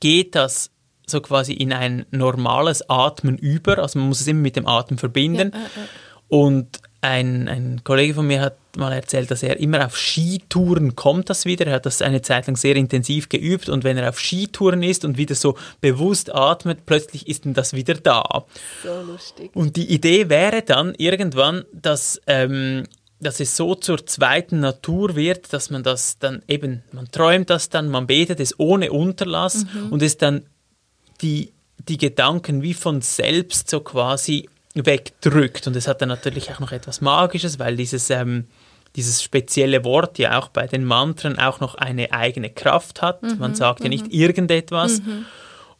[0.00, 0.70] geht das
[1.06, 3.78] so quasi in ein normales Atmen über.
[3.78, 5.52] Also man muss es immer mit dem Atem verbinden.
[5.52, 5.88] Ja, äh, äh.
[6.28, 11.30] Und ein, ein Kollege von mir hat mal erzählt, dass er immer auf Skitouren kommt
[11.30, 11.66] das wieder.
[11.66, 15.04] Er hat das eine Zeit lang sehr intensiv geübt und wenn er auf Skitouren ist
[15.04, 18.44] und wieder so bewusst atmet, plötzlich ist dann das wieder da.
[18.82, 19.54] So lustig.
[19.54, 22.84] Und die Idee wäre dann irgendwann, dass ähm,
[23.18, 27.70] dass es so zur zweiten Natur wird, dass man das dann eben, man träumt das
[27.70, 29.92] dann, man betet es ohne Unterlass mhm.
[29.92, 30.42] und es dann
[31.22, 31.52] die,
[31.88, 35.66] die Gedanken wie von selbst so quasi wegdrückt.
[35.66, 38.46] Und es hat dann natürlich auch noch etwas Magisches, weil dieses, ähm,
[38.94, 43.22] dieses spezielle Wort ja auch bei den Mantren auch noch eine eigene Kraft hat.
[43.22, 44.12] Mhm, man sagt ja nicht mhm.
[44.12, 45.00] irgendetwas.
[45.00, 45.26] Mhm.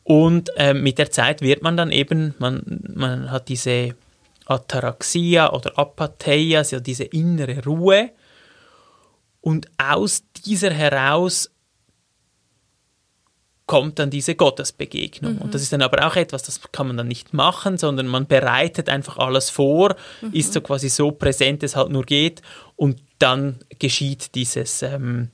[0.05, 2.63] Und ähm, mit der Zeit wird man dann eben, man,
[2.95, 3.97] man hat diese
[4.47, 8.11] Ataraxia oder Apatheia, also diese innere Ruhe.
[9.41, 11.51] Und aus dieser heraus
[13.67, 15.35] kommt dann diese Gottesbegegnung.
[15.35, 15.43] Mhm.
[15.43, 18.27] Und das ist dann aber auch etwas, das kann man dann nicht machen, sondern man
[18.27, 20.33] bereitet einfach alles vor, mhm.
[20.33, 22.43] ist so quasi so präsent, es halt nur geht
[22.77, 25.31] und dann geschieht dieses, ähm,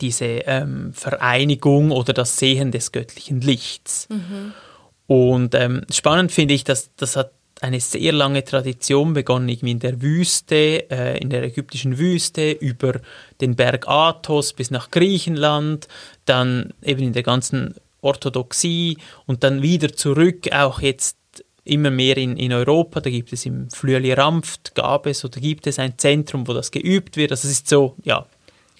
[0.00, 4.08] diese ähm, Vereinigung oder das Sehen des göttlichen Lichts.
[4.10, 4.52] Mhm.
[5.06, 9.78] Und ähm, spannend finde ich, dass das hat eine sehr lange Tradition begonnen, irgendwie in
[9.78, 13.00] der Wüste, äh, in der ägyptischen Wüste, über
[13.40, 15.88] den Berg Athos bis nach Griechenland,
[16.26, 21.16] dann eben in der ganzen Orthodoxie und dann wieder zurück, auch jetzt
[21.64, 23.00] immer mehr in, in Europa.
[23.00, 26.70] Da gibt es im Flüeli Rampft, gab es oder gibt es ein Zentrum, wo das
[26.70, 27.32] geübt wird.
[27.32, 28.26] Also es ist so, ja.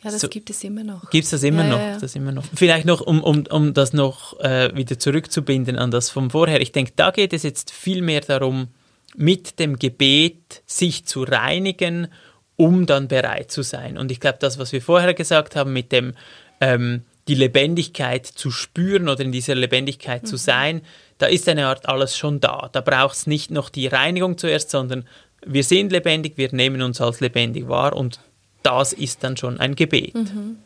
[0.07, 1.11] Ja, das so, gibt es immer noch.
[1.11, 1.79] Gibt es das immer ja, noch?
[1.81, 1.99] Ja.
[1.99, 2.45] Das immer noch.
[2.55, 6.61] Vielleicht noch, um, um, um das noch äh, wieder zurückzubinden an das von vorher.
[6.61, 8.69] Ich denke, da geht es jetzt viel mehr darum,
[9.17, 12.07] mit dem Gebet sich zu reinigen,
[12.55, 13.99] um dann bereit zu sein.
[13.99, 16.15] Und ich glaube, das, was wir vorher gesagt haben, mit dem
[16.61, 20.27] ähm, die Lebendigkeit zu spüren oder in dieser Lebendigkeit mhm.
[20.27, 20.83] zu sein,
[21.19, 22.71] da ist eine Art alles schon da.
[22.73, 25.05] Da braucht es nicht noch die Reinigung zuerst, sondern
[25.45, 28.21] wir sind lebendig, wir nehmen uns als lebendig wahr und
[28.67, 30.15] das ist dann schon ein Gebet.
[30.15, 30.59] Mhm.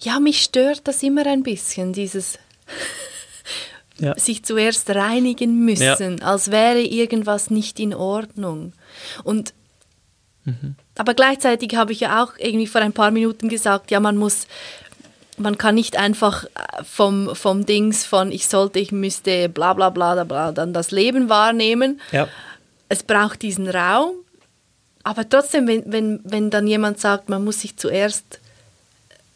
[0.00, 2.38] Ja, mich stört das immer ein bisschen, dieses
[3.98, 4.18] ja.
[4.18, 6.24] sich zuerst reinigen müssen, ja.
[6.24, 8.72] als wäre irgendwas nicht in Ordnung.
[9.24, 9.52] Und
[10.44, 10.76] mhm.
[10.96, 14.46] aber gleichzeitig habe ich ja auch irgendwie vor ein paar Minuten gesagt, ja, man muss
[15.36, 19.90] man kann nicht einfach äh, vom, vom Dings von ich sollte, ich müsste bla bla
[19.90, 22.00] bla bla dann das Leben wahrnehmen.
[22.12, 22.28] Ja.
[22.88, 24.14] Es braucht diesen Raum,
[25.04, 28.40] aber trotzdem, wenn, wenn, wenn dann jemand sagt, man muss sich zuerst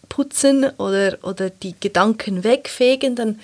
[0.09, 3.38] putzen oder, oder die Gedanken wegfegen, dann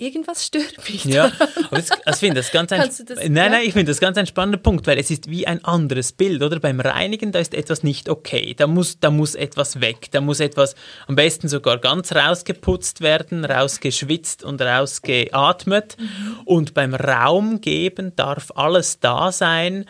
[0.00, 1.04] irgendwas stört mich.
[1.04, 1.30] Ja,
[1.70, 3.48] das, also ich finde das ganz ein, das- nein, ja?
[3.50, 6.40] nein, ich finde das ganz ein spannender Punkt, weil es ist wie ein anderes Bild,
[6.42, 6.60] oder?
[6.60, 8.54] Beim Reinigen, da ist etwas nicht okay.
[8.56, 10.06] Da muss, da muss etwas weg.
[10.12, 10.76] Da muss etwas
[11.08, 15.96] am besten sogar ganz rausgeputzt werden, rausgeschwitzt und rausgeatmet.
[16.44, 19.84] Und beim Raumgeben darf alles da sein.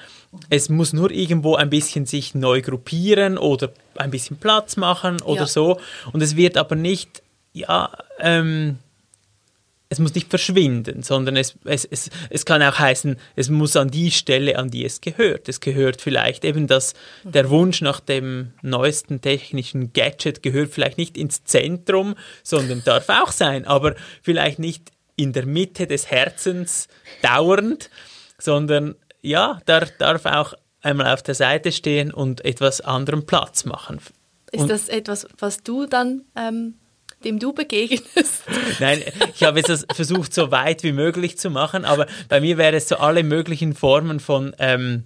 [0.51, 5.42] Es muss nur irgendwo ein bisschen sich neu gruppieren oder ein bisschen Platz machen oder
[5.42, 5.46] Ja.
[5.46, 5.81] so.
[6.12, 7.22] Und es wird aber nicht,
[7.53, 8.79] ja, ähm,
[9.90, 13.90] es muss nicht verschwinden, sondern es, es, es, es kann auch heißen, es muss an
[13.90, 15.48] die Stelle, an die es gehört.
[15.48, 16.92] Es gehört vielleicht eben das,
[17.24, 23.33] der Wunsch nach dem neuesten technischen Gadget gehört vielleicht nicht ins Zentrum, sondern darf auch
[23.33, 26.88] sein, aber vielleicht nicht in der Mitte des Herzens
[27.22, 27.88] dauernd,
[28.38, 33.98] sondern ja, da darf auch einmal auf der Seite stehen und etwas anderem Platz machen.
[34.52, 36.74] Ist Und- das etwas, was du dann, ähm,
[37.24, 38.44] dem du begegnest?
[38.81, 39.02] Nein,
[39.35, 42.88] ich habe jetzt versucht, so weit wie möglich zu machen, aber bei mir wäre es
[42.88, 45.04] so alle möglichen Formen von, ähm,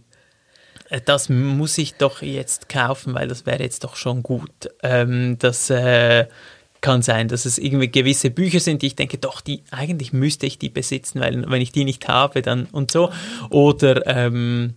[0.90, 4.50] äh, das muss ich doch jetzt kaufen, weil das wäre jetzt doch schon gut.
[4.82, 6.26] Ähm, das äh,
[6.82, 10.46] kann sein, dass es irgendwie gewisse Bücher sind, die ich denke, doch, die eigentlich müsste
[10.46, 13.10] ich die besitzen, weil wenn ich die nicht habe, dann und so.
[13.48, 14.74] Oder ähm,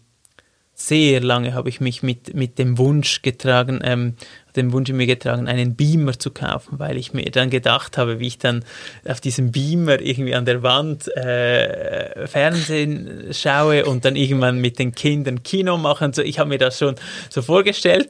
[0.76, 4.16] sehr lange habe ich mich mit, mit dem Wunsch getragen, ähm,
[4.58, 8.20] den Wunsch in mir getragen, einen Beamer zu kaufen, weil ich mir dann gedacht habe,
[8.20, 8.64] wie ich dann
[9.08, 14.94] auf diesem Beamer irgendwie an der Wand äh, Fernsehen schaue und dann irgendwann mit den
[14.94, 16.12] Kindern Kino machen.
[16.12, 16.96] So, ich habe mir das schon
[17.30, 18.10] so vorgestellt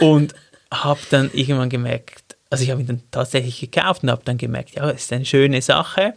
[0.00, 0.34] und
[0.72, 4.74] habe dann irgendwann gemerkt, also ich habe ihn dann tatsächlich gekauft und habe dann gemerkt,
[4.74, 6.14] ja, es ist eine schöne Sache.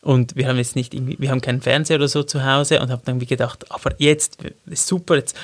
[0.00, 2.90] Und wir haben jetzt nicht irgendwie, wir haben keinen Fernseher oder so zu Hause und
[2.90, 5.36] habe dann wie gedacht, aber jetzt ist super, jetzt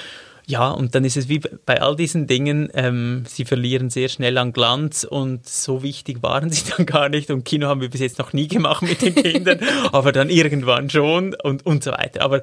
[0.47, 4.37] ja, und dann ist es wie bei all diesen Dingen, ähm, sie verlieren sehr schnell
[4.37, 7.31] an Glanz und so wichtig waren sie dann gar nicht.
[7.31, 9.61] Und Kino haben wir bis jetzt noch nie gemacht mit den Kindern,
[9.93, 12.21] aber dann irgendwann schon und, und so weiter.
[12.21, 12.43] Aber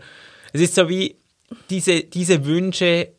[0.51, 1.15] es ist so wie
[1.69, 3.10] diese, diese Wünsche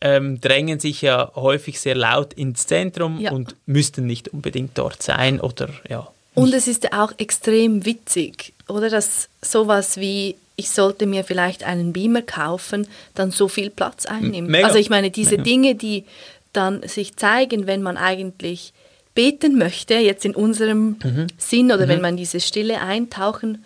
[0.00, 3.32] ähm, drängen sich ja häufig sehr laut ins Zentrum Ja.
[3.32, 6.06] und müssten nicht unbedingt dort sein oder ja.
[6.34, 8.90] Und es ist ja auch extrem witzig, oder?
[8.90, 14.50] Dass sowas wie, ich sollte mir vielleicht einen Beamer kaufen, dann so viel Platz einnimmt.
[14.50, 14.66] Mega.
[14.66, 15.42] Also ich meine, diese Mega.
[15.44, 16.04] Dinge, die
[16.52, 18.74] dann sich zeigen, wenn man eigentlich
[19.14, 21.26] beten möchte, jetzt in unserem Mhm.
[21.38, 23.64] Sinn, oder wenn man diese Stille eintauchen,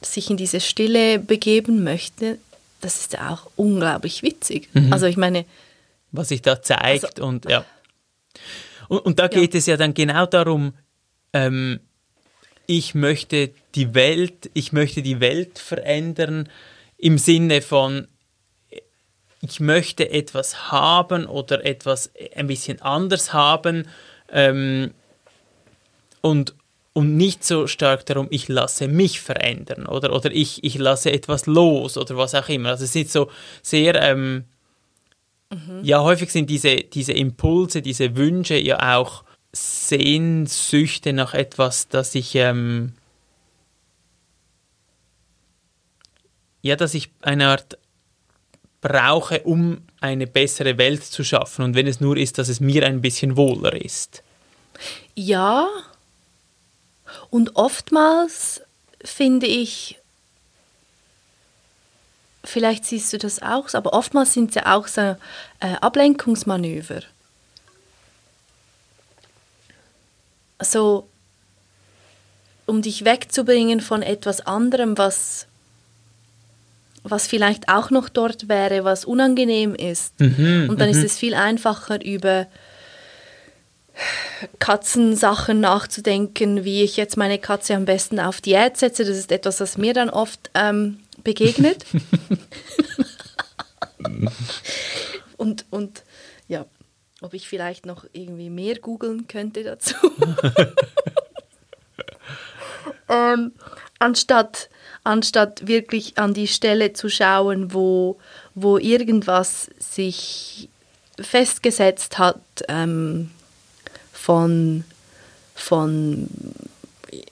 [0.00, 2.38] sich in diese Stille begeben möchte,
[2.82, 4.68] das ist ja auch unglaublich witzig.
[4.74, 4.92] Mhm.
[4.92, 5.46] Also ich meine,
[6.10, 7.64] was sich da zeigt Also- und ja.
[8.88, 10.74] Und, und da geht es ja dann genau darum,
[11.32, 11.80] ähm,
[12.66, 16.48] ich möchte die Welt, ich möchte die Welt verändern
[16.98, 18.06] im Sinne von,
[19.40, 23.88] ich möchte etwas haben oder etwas ein bisschen anders haben
[24.30, 24.92] ähm,
[26.20, 26.54] und,
[26.92, 31.46] und nicht so stark darum, ich lasse mich verändern oder, oder ich, ich lasse etwas
[31.46, 32.70] los oder was auch immer.
[32.70, 33.30] Also es ist so
[33.62, 34.00] sehr...
[34.02, 34.44] Ähm,
[35.82, 42.34] ja, häufig sind diese, diese Impulse, diese Wünsche ja auch Sehnsüchte nach etwas, das ich,
[42.36, 42.94] ähm,
[46.62, 47.76] ja, dass ich eine Art
[48.80, 51.64] brauche, um eine bessere Welt zu schaffen.
[51.64, 54.22] Und wenn es nur ist, dass es mir ein bisschen wohler ist.
[55.14, 55.68] Ja.
[57.32, 58.60] Und oftmals
[59.02, 59.98] finde ich,
[62.44, 65.16] vielleicht siehst du das auch, aber oftmals sind es ja auch so äh,
[65.80, 67.00] Ablenkungsmanöver.
[70.60, 71.08] So,
[72.66, 75.46] um dich wegzubringen von etwas anderem, was,
[77.02, 80.12] was vielleicht auch noch dort wäre, was unangenehm ist.
[80.68, 82.46] Und dann ist es viel einfacher über
[84.58, 89.04] Katzensachen nachzudenken, wie ich jetzt meine Katze am besten auf Diät setze.
[89.04, 91.84] Das ist etwas, was mir dann oft ähm, begegnet.
[95.36, 96.02] und, und
[96.48, 96.66] ja,
[97.20, 99.94] ob ich vielleicht noch irgendwie mehr googeln könnte dazu.
[103.08, 103.52] ähm,
[103.98, 104.68] anstatt,
[105.04, 108.18] anstatt wirklich an die Stelle zu schauen, wo,
[108.54, 110.68] wo irgendwas sich
[111.20, 113.30] festgesetzt hat ähm,
[114.22, 114.84] von,
[115.54, 116.28] von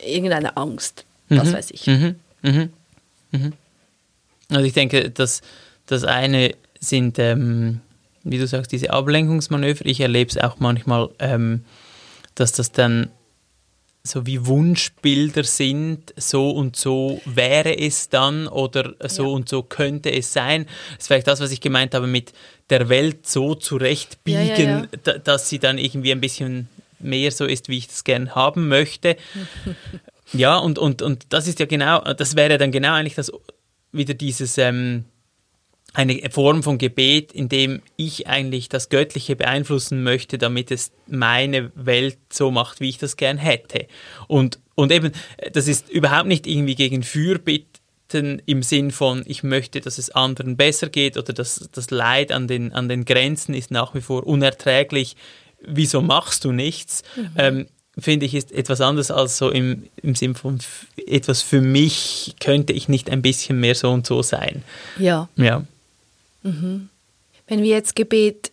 [0.04, 1.86] irgendeiner Angst, was weiß ich.
[1.86, 2.70] Mhm, mhm,
[3.30, 3.52] mhm.
[4.48, 5.42] Also ich denke, dass
[5.86, 7.80] das eine sind, ähm,
[8.24, 9.86] wie du sagst, diese Ablenkungsmanöver.
[9.86, 11.64] Ich erlebe es auch manchmal, ähm,
[12.34, 13.10] dass das dann
[14.02, 19.28] so wie Wunschbilder sind, so und so wäre es dann oder so Ja.
[19.28, 20.64] und so könnte es sein.
[20.64, 22.32] Das ist vielleicht das, was ich gemeint habe mit
[22.70, 24.86] der Welt so zurechtbiegen, Ja, ja, ja.
[25.04, 26.68] da- dass sie dann irgendwie ein bisschen
[27.00, 29.16] mehr so ist, wie ich das gern haben möchte.
[30.32, 33.32] Ja, und, und, und das ist ja genau, das wäre dann genau eigentlich das
[33.90, 35.04] wieder dieses ähm,
[35.92, 41.72] eine Form von Gebet, in dem ich eigentlich das Göttliche beeinflussen möchte, damit es meine
[41.74, 43.86] Welt so macht, wie ich das gern hätte.
[44.28, 45.12] Und, und eben,
[45.52, 50.56] das ist überhaupt nicht irgendwie gegen Fürbitten im Sinn von, ich möchte, dass es anderen
[50.56, 54.26] besser geht oder dass das Leid an den, an den Grenzen ist nach wie vor
[54.26, 55.16] unerträglich.
[55.62, 57.02] Wieso machst du nichts?
[57.16, 57.30] Mhm.
[57.36, 57.66] Ähm,
[57.98, 60.58] finde ich, ist etwas anderes als so im, im Sinn von
[61.06, 64.62] etwas für mich könnte ich nicht ein bisschen mehr so und so sein.
[64.98, 65.28] Ja.
[65.36, 65.64] Ja.
[66.42, 66.88] Mhm.
[67.46, 68.52] Wenn wir jetzt Gebet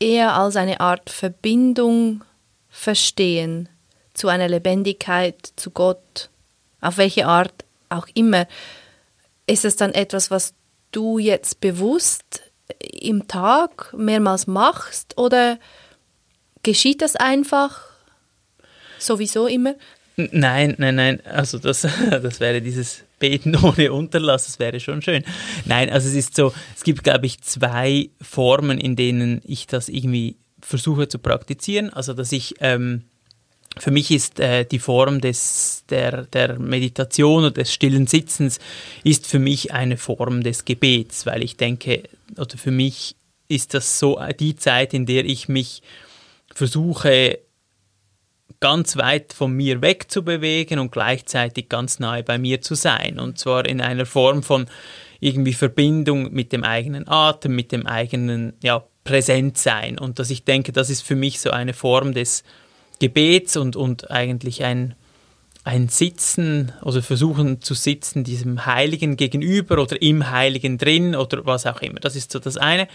[0.00, 2.24] eher als eine Art Verbindung
[2.68, 3.68] verstehen
[4.14, 6.28] zu einer Lebendigkeit, zu Gott,
[6.80, 8.46] auf welche Art auch immer,
[9.46, 10.54] ist es dann etwas, was
[10.90, 12.42] du jetzt bewusst
[12.80, 15.58] im Tag mehrmals machst oder
[16.62, 17.80] geschieht das einfach
[18.98, 19.74] sowieso immer?
[20.16, 21.20] Nein, nein, nein.
[21.26, 25.24] Also das, das wäre dieses Beten ohne Unterlass, das wäre schon schön.
[25.64, 29.88] Nein, also es ist so, es gibt, glaube ich, zwei Formen, in denen ich das
[29.88, 31.90] irgendwie versuche zu praktizieren.
[31.90, 33.04] Also dass ich ähm,
[33.78, 38.58] für mich ist äh, die Form des, der, der Meditation oder des stillen Sitzens
[39.02, 42.02] ist für mich eine Form des Gebets, weil ich denke,
[42.36, 43.16] oder für mich
[43.48, 45.82] ist das so die Zeit, in der ich mich
[46.54, 47.38] versuche
[48.60, 53.18] ganz weit von mir wegzubewegen und gleichzeitig ganz nahe bei mir zu sein.
[53.18, 54.66] Und zwar in einer Form von
[55.20, 59.98] irgendwie Verbindung mit dem eigenen Atem, mit dem eigenen ja, Präsentsein.
[59.98, 62.44] Und dass ich denke, das ist für mich so eine Form des
[63.00, 64.94] Gebets und, und eigentlich ein,
[65.64, 71.66] ein Sitzen oder Versuchen zu sitzen diesem Heiligen gegenüber oder im Heiligen drin oder was
[71.66, 72.00] auch immer.
[72.00, 72.88] Das ist so das eine.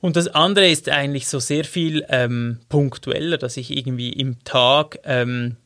[0.00, 4.98] Und das andere ist eigentlich so sehr viel ähm, punktueller, dass ich irgendwie im Tag,
[5.04, 5.56] ähm,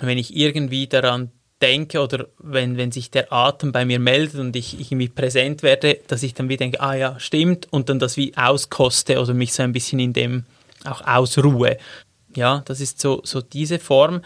[0.00, 1.30] wenn ich irgendwie daran
[1.62, 6.00] denke oder wenn, wenn sich der Atem bei mir meldet und ich irgendwie präsent werde,
[6.08, 9.52] dass ich dann wieder denke, ah ja, stimmt, und dann das wie auskoste oder mich
[9.52, 10.44] so ein bisschen in dem
[10.84, 11.78] auch ausruhe.
[12.34, 14.22] Ja, das ist so, so diese Form.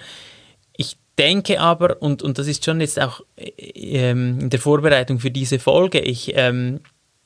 [0.77, 5.20] Ich denke aber, und, und das ist schon jetzt auch äh, ähm, in der Vorbereitung
[5.20, 6.81] für diese Folge, ich, ähm,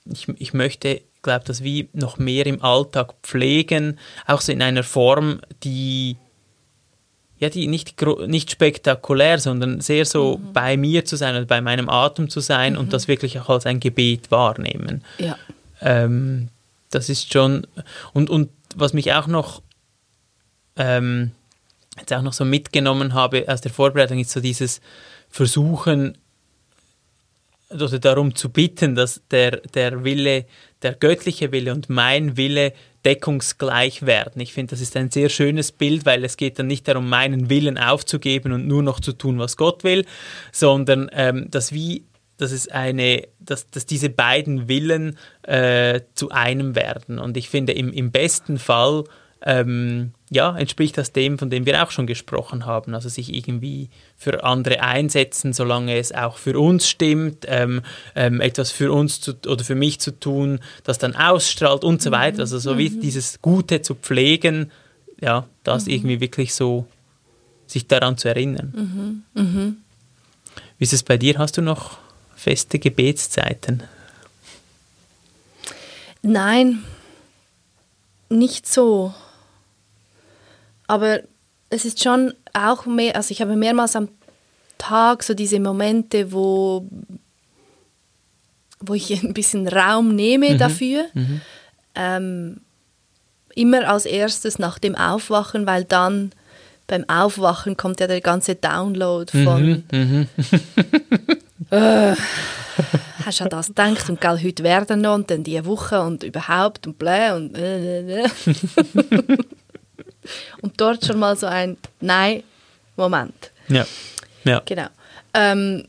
[0.05, 4.83] ich, ich möchte glaube, das wie noch mehr im Alltag pflegen, auch so in einer
[4.83, 6.16] Form, die
[7.40, 7.94] ja, die nicht,
[8.26, 10.52] nicht spektakulär, sondern sehr so mhm.
[10.52, 12.78] bei mir zu sein oder bei meinem Atem zu sein mhm.
[12.78, 15.02] und das wirklich auch als ein Gebet wahrnehmen.
[15.18, 15.38] Ja.
[15.80, 16.48] Ähm,
[16.90, 17.66] das ist schon,
[18.12, 19.62] und, und was mich auch noch,
[20.76, 21.30] ähm,
[21.98, 24.83] jetzt auch noch so mitgenommen habe aus der Vorbereitung, ist so dieses
[25.30, 26.18] Versuchen,
[27.70, 30.46] oder darum zu bitten, dass der, der Wille,
[30.83, 32.72] der göttliche Wille und mein Wille
[33.04, 34.40] deckungsgleich werden.
[34.40, 37.48] Ich finde, das ist ein sehr schönes Bild, weil es geht dann nicht darum, meinen
[37.48, 40.04] Willen aufzugeben und nur noch zu tun, was Gott will,
[40.52, 42.04] sondern ähm, dass wie
[42.37, 47.18] dass es eine, dass, dass diese beiden Willen äh, zu einem werden.
[47.18, 49.04] Und ich finde, im, im besten Fall
[49.42, 52.94] ähm, ja, entspricht das dem, von dem wir auch schon gesprochen haben.
[52.94, 57.83] Also sich irgendwie für andere einsetzen, solange es auch für uns stimmt, ähm,
[58.14, 62.11] ähm, etwas für uns zu, oder für mich zu tun, das dann ausstrahlt und so
[62.11, 62.40] weiter.
[62.40, 63.00] Also so wie mhm.
[63.00, 64.70] dieses Gute zu pflegen,
[65.20, 65.92] ja, das mhm.
[65.92, 66.87] irgendwie wirklich so
[67.66, 69.24] sich daran zu erinnern.
[69.35, 69.42] Mhm.
[69.42, 69.76] Mhm.
[70.79, 71.38] Wie ist es bei dir?
[71.38, 71.98] Hast du noch
[72.37, 73.83] feste Gebetszeiten?
[76.22, 76.85] Nein,
[78.29, 79.14] nicht so.
[80.90, 81.20] Aber
[81.68, 84.09] es ist schon auch mehr, also ich habe mehrmals am
[84.76, 86.85] Tag so diese Momente, wo,
[88.81, 90.59] wo ich ein bisschen Raum nehme mhm.
[90.59, 91.05] dafür.
[91.14, 91.40] Mhm.
[91.94, 92.61] Ähm,
[93.55, 96.33] immer als erstes nach dem Aufwachen, weil dann
[96.88, 100.26] beim Aufwachen kommt ja der ganze Download von mhm.
[101.70, 102.16] äh,
[103.24, 106.88] hast du das gedacht und gell, heute werden noch und dann diese Woche und überhaupt
[106.88, 109.38] und bläh und äh, äh, äh.
[110.62, 112.42] und dort schon mal so ein Nein,
[112.96, 113.50] Moment.
[113.68, 113.87] Ja.
[114.44, 114.62] ja.
[114.64, 114.88] Genau.
[115.35, 115.87] Ähm,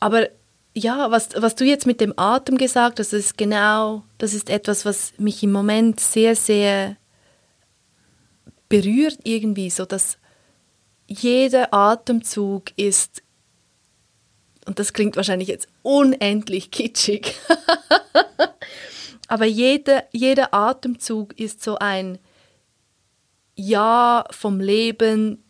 [0.00, 0.28] aber
[0.74, 4.50] ja, was, was du jetzt mit dem Atem gesagt hast, das ist genau, das ist
[4.50, 6.96] etwas, was mich im Moment sehr, sehr
[8.68, 10.16] berührt irgendwie, so dass
[11.06, 13.22] jeder Atemzug ist,
[14.66, 17.34] und das klingt wahrscheinlich jetzt unendlich kitschig,
[19.28, 22.18] aber jeder, jeder Atemzug ist so ein
[23.60, 25.42] ja vom Leben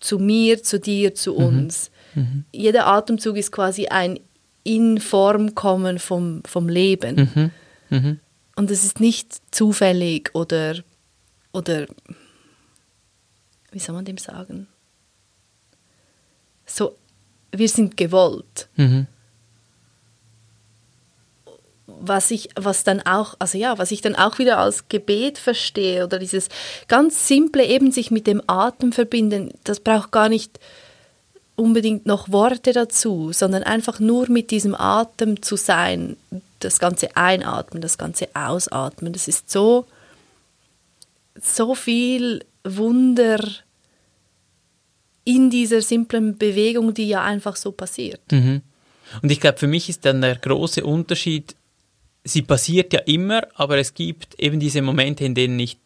[0.00, 1.44] zu mir, zu dir, zu mhm.
[1.44, 1.90] uns.
[2.14, 2.44] Mhm.
[2.52, 4.20] Jeder Atemzug ist quasi ein
[4.64, 7.30] in Form kommen vom, vom Leben.
[7.34, 7.50] Mhm.
[7.96, 8.20] mhm.
[8.56, 10.82] Und es ist nicht zufällig oder,
[11.52, 11.86] oder
[13.70, 14.66] wie soll man dem sagen?
[16.70, 16.96] so,
[17.52, 18.68] wir sind gewollt.
[18.76, 19.06] Mhm.
[22.00, 26.04] Was ich, was dann auch, also ja, was ich dann auch wieder als Gebet verstehe
[26.04, 26.48] oder dieses
[26.86, 30.58] ganz simple eben sich mit dem Atem verbinden, das braucht gar nicht
[31.56, 36.16] unbedingt noch Worte dazu, sondern einfach nur mit diesem Atem zu sein,
[36.60, 39.86] das ganze Einatmen, das ganze Ausatmen, das ist so,
[41.40, 43.40] so viel Wunder
[45.24, 48.20] in dieser simplen Bewegung, die ja einfach so passiert.
[48.30, 48.62] Mhm.
[49.22, 51.54] Und ich glaube, für mich ist dann der große Unterschied,
[52.24, 55.78] sie passiert ja immer, aber es gibt eben diese Momente, in denen ich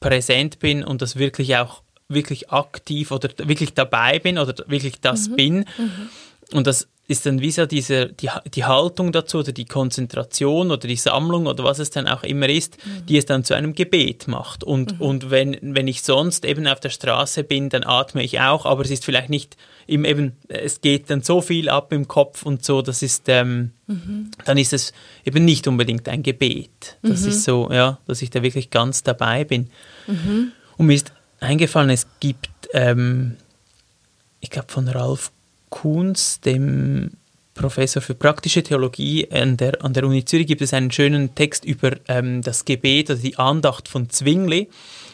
[0.00, 5.28] präsent bin und das wirklich auch wirklich aktiv oder wirklich dabei bin oder wirklich das
[5.28, 5.36] mhm.
[5.36, 5.54] bin.
[5.56, 6.08] Mhm.
[6.52, 10.88] Und das ist dann wie so diese, die, die Haltung dazu oder die Konzentration oder
[10.88, 13.06] die Sammlung oder was es dann auch immer ist, mhm.
[13.06, 14.64] die es dann zu einem Gebet macht.
[14.64, 15.00] Und, mhm.
[15.00, 18.82] und wenn, wenn ich sonst eben auf der Straße bin, dann atme ich auch, aber
[18.82, 22.64] es ist vielleicht nicht im eben, es geht dann so viel ab im Kopf und
[22.64, 24.32] so, das ist, ähm, mhm.
[24.44, 24.92] dann ist es
[25.24, 26.98] eben nicht unbedingt ein Gebet.
[27.02, 27.68] Das ist mhm.
[27.68, 29.70] so, ja, dass ich da wirklich ganz dabei bin.
[30.08, 30.50] Mhm.
[30.76, 33.36] Und mir ist eingefallen, es gibt, ähm,
[34.40, 35.30] ich glaube von Ralf
[35.76, 37.10] Kuhns, dem
[37.52, 41.66] Professor für praktische Theologie an der, an der Uni Zürich, gibt es einen schönen Text
[41.66, 44.70] über ähm, das Gebet, also die Andacht von Zwingli.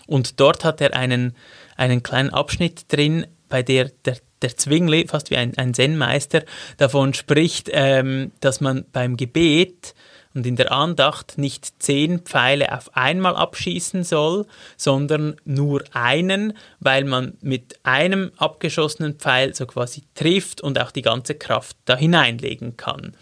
[0.07, 1.35] Und dort hat er einen,
[1.77, 6.45] einen kleinen Abschnitt drin, bei der der, der Zwingli, fast wie ein, ein Zen-Meister,
[6.77, 9.95] davon spricht, ähm, dass man beim Gebet
[10.35, 17.05] und in der Andacht nicht zehn Pfeile auf einmal abschießen soll, sondern nur einen, weil
[17.05, 22.77] man mit einem abgeschossenen Pfeil so quasi trifft und auch die ganze Kraft da hineinlegen
[22.77, 23.15] kann.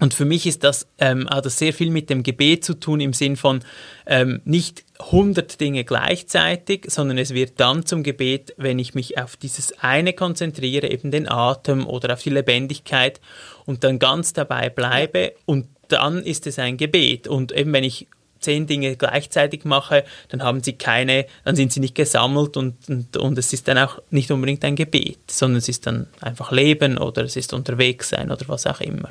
[0.00, 3.00] Und für mich ist das, ähm, hat das sehr viel mit dem Gebet zu tun
[3.00, 3.60] im Sinn von
[4.06, 9.36] ähm, nicht 100 Dinge gleichzeitig, sondern es wird dann zum Gebet, wenn ich mich auf
[9.36, 13.20] dieses eine konzentriere, eben den Atem oder auf die Lebendigkeit
[13.66, 17.28] und dann ganz dabei bleibe und dann ist es ein Gebet.
[17.28, 18.06] Und eben wenn ich
[18.40, 23.16] zehn Dinge gleichzeitig mache, dann haben sie keine, dann sind sie nicht gesammelt und, und,
[23.16, 26.98] und es ist dann auch nicht unbedingt ein Gebet, sondern es ist dann einfach Leben
[26.98, 29.10] oder es ist unterwegs sein oder was auch immer.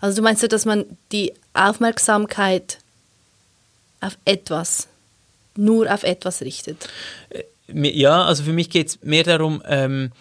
[0.00, 2.78] Also du meinst du, dass man die Aufmerksamkeit
[4.00, 4.88] auf etwas,
[5.56, 6.88] nur auf etwas richtet?
[7.30, 10.12] Äh, ja, also für mich geht es mehr darum, ähm,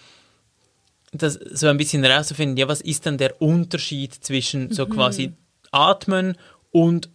[1.22, 4.90] das so ein bisschen herauszufinden, ja, was ist dann der Unterschied zwischen so mhm.
[4.92, 5.34] quasi
[5.72, 6.38] Atmen
[6.72, 7.10] und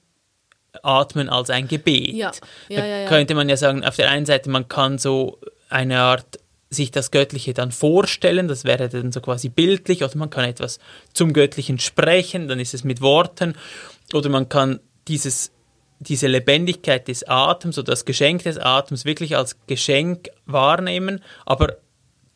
[0.82, 2.14] Atmen als ein Gebet.
[2.14, 2.32] Ja.
[2.68, 5.38] Ja, da ja, könnte man ja sagen, auf der einen Seite, man kann so
[5.68, 6.38] eine Art
[6.70, 10.78] sich das Göttliche dann vorstellen, das wäre dann so quasi bildlich, oder man kann etwas
[11.12, 13.56] zum Göttlichen sprechen, dann ist es mit Worten,
[14.14, 14.78] oder man kann
[15.08, 15.50] dieses,
[15.98, 21.76] diese Lebendigkeit des Atems oder das Geschenk des Atems wirklich als Geschenk wahrnehmen, aber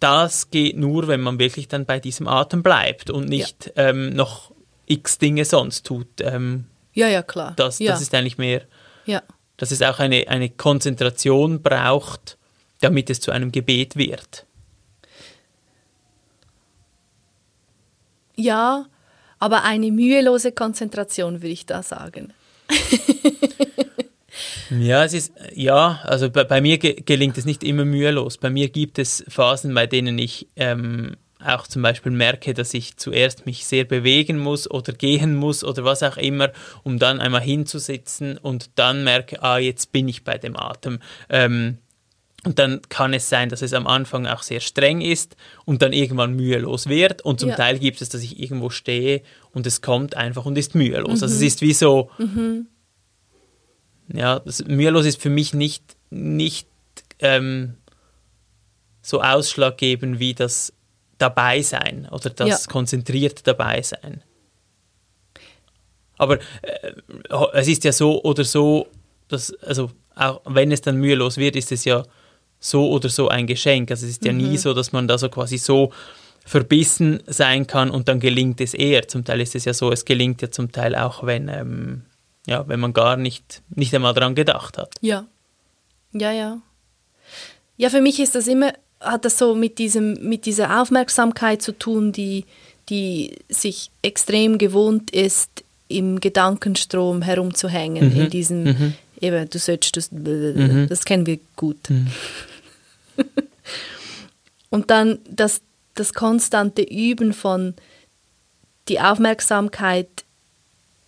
[0.05, 3.89] das geht nur, wenn man wirklich dann bei diesem Atem bleibt und nicht ja.
[3.89, 4.53] ähm, noch
[4.85, 6.21] x Dinge sonst tut.
[6.21, 7.55] Ähm, ja, ja, klar.
[7.57, 7.93] Das, ja.
[7.93, 8.61] das ist eigentlich mehr,
[9.07, 9.23] ja.
[9.57, 12.37] dass es auch eine, eine Konzentration braucht,
[12.83, 14.45] damit es zu einem Gebet wird.
[18.37, 18.85] Ja,
[19.39, 22.35] aber eine mühelose Konzentration, würde ich da sagen.
[24.79, 28.39] Ja, es ist, ja, also bei, bei mir ge gelingt es nicht immer mühelos.
[28.39, 32.97] Bei mir gibt es Phasen, bei denen ich ähm, auch zum Beispiel merke, dass ich
[32.97, 36.51] zuerst mich sehr bewegen muss oder gehen muss oder was auch immer,
[36.83, 41.01] um dann einmal hinzusitzen und dann merke, ah, jetzt bin ich bei dem Atem.
[41.29, 41.79] Ähm,
[42.45, 45.95] und dann kann es sein, dass es am Anfang auch sehr streng ist und dann
[45.95, 47.23] irgendwann mühelos wird.
[47.23, 47.57] Und zum ja.
[47.57, 49.23] Teil gibt es, dass ich irgendwo stehe
[49.53, 51.21] und es kommt einfach und ist mühelos.
[51.21, 51.23] Mhm.
[51.23, 52.67] Also es ist wie so, mhm.
[54.13, 56.69] Ja, das, mühelos ist für mich nicht, nicht
[57.21, 57.75] ähm,
[59.03, 60.73] so ausschlaggebend wie das
[61.19, 62.71] Dabeisein oder das ja.
[62.71, 64.23] konzentriert Dabeisein.
[66.17, 66.93] Aber äh,
[67.55, 68.89] es ist ja so oder so,
[69.29, 72.05] dass, also auch wenn es dann mühelos wird, ist es ja
[72.61, 73.91] so oder so ein Geschenk.
[73.91, 74.39] Also es ist ja mhm.
[74.39, 75.93] nie so, dass man da so quasi so
[76.45, 79.09] verbissen sein kann und dann gelingt es eher.
[79.09, 82.03] Zum Teil ist es ja so, es gelingt ja zum Teil auch, wenn, ähm,
[82.47, 84.95] ja, wenn man gar nicht, nicht einmal daran gedacht hat.
[85.01, 85.27] Ja.
[86.13, 86.59] Ja, ja.
[87.77, 91.73] Ja, für mich ist das immer, hat das so mit, diesem, mit dieser Aufmerksamkeit zu
[91.73, 92.45] tun, die,
[92.89, 98.21] die sich extrem gewohnt ist, im Gedankenstrom herumzuhängen, mhm.
[98.21, 98.95] in diesem, mhm.
[99.21, 100.87] eben, du sollst das, mhm.
[100.89, 101.91] das kennen wir gut.
[101.91, 102.09] Mhm.
[104.71, 105.61] Und dann das,
[105.95, 107.75] das konstante Üben von
[108.89, 110.25] die Aufmerksamkeit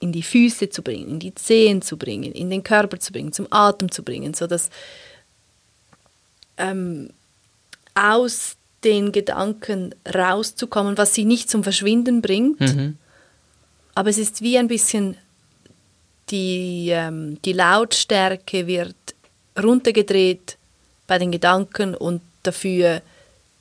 [0.06, 3.32] in die Füße zu bringen, in die Zehen zu bringen, in den Körper zu bringen,
[3.32, 4.70] zum Atem zu bringen, sodass
[6.56, 7.10] ähm,
[7.94, 12.60] aus den Gedanken rauszukommen, was sie nicht zum Verschwinden bringt.
[12.60, 12.96] Mhm.
[13.94, 15.16] Aber es ist wie ein bisschen,
[16.30, 18.94] die, ähm, die Lautstärke wird
[19.60, 20.56] runtergedreht
[21.06, 23.02] bei den Gedanken und dafür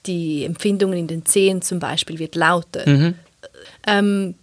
[0.05, 2.87] die Empfindungen in den Zehen zum Beispiel wird lauter.
[2.87, 3.15] Mhm.
[3.87, 4.35] Ähm,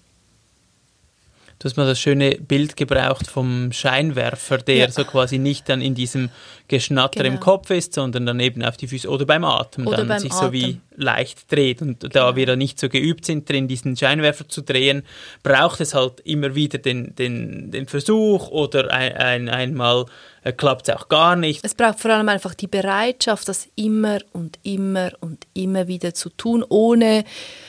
[1.62, 4.90] Du hast mal das schöne Bild gebraucht vom Scheinwerfer, der Ja.
[4.90, 6.28] so quasi nicht dann in diesem
[6.66, 7.44] Geschnatter im Genau.
[7.44, 10.32] Kopf ist, sondern dann eben auf die Füße oder beim Atmen Oder dann beim sich
[10.32, 10.80] so wie Atem.
[10.96, 11.80] leicht dreht.
[11.80, 15.04] Und da wir da nicht so geübt sind, drin diesen Scheinwerfer zu drehen,
[15.44, 20.06] braucht es halt immer wieder den, den, den Versuch oder ein, ein, einmal
[20.42, 21.64] äh, klappt es auch gar nicht.
[21.64, 26.28] Es braucht vor allem einfach die Bereitschaft, das immer und immer und immer wieder zu
[26.30, 27.22] tun, ohne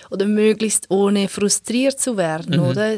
[0.09, 2.93] oder möglichst ohne frustriert zu werden, oder?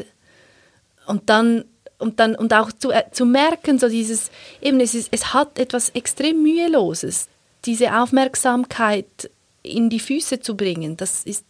[1.06, 1.64] Und dann
[1.98, 4.30] und dann und auch zu, äh, zu merken, so dieses
[4.60, 7.28] eben es ist, es hat etwas extrem müheloses,
[7.64, 9.30] diese Aufmerksamkeit
[9.62, 10.98] in die Füße zu bringen.
[10.98, 11.44] Das ist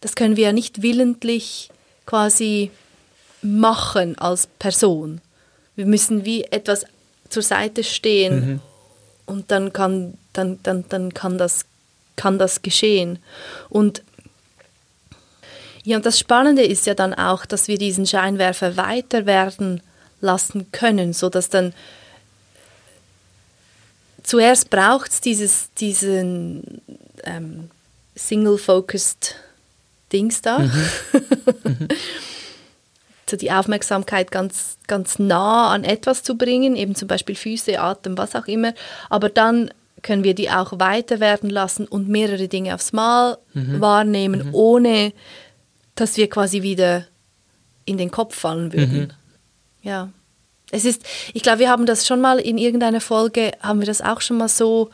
[0.00, 1.70] das können wir ja nicht willentlich
[2.06, 2.70] quasi
[3.42, 5.20] machen als Person.
[5.76, 6.86] Wir müssen wie etwas
[7.28, 8.60] zur Seite stehen
[9.26, 11.66] und dann kann, dann, dann, dann kann, das,
[12.16, 13.18] kann das geschehen.
[13.68, 14.02] Und
[15.88, 19.80] ja, und das Spannende ist ja dann auch, dass wir diesen Scheinwerfer weiter werden
[20.20, 21.72] lassen können, so dass dann
[24.22, 26.82] zuerst braucht es diesen
[27.24, 27.70] ähm,
[28.16, 29.36] single-focused
[30.12, 30.68] Dings da.
[33.30, 38.18] so die Aufmerksamkeit ganz, ganz nah an etwas zu bringen, eben zum Beispiel Füße, Atem,
[38.18, 38.74] was auch immer.
[39.08, 39.70] Aber dann
[40.02, 45.14] können wir die auch weiter werden lassen und mehrere Dinge aufs Mal wahrnehmen, ohne
[46.00, 47.06] dass wir quasi wieder
[47.84, 49.12] in den Kopf fallen würden.
[49.82, 50.10] Ja.
[50.70, 54.02] Es ist, ich glaube, wir haben das schon mal in irgendeiner Folge, haben wir das
[54.02, 54.90] auch schon mal so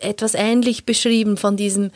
[0.00, 1.90] etwas ähnlich beschrieben von diesem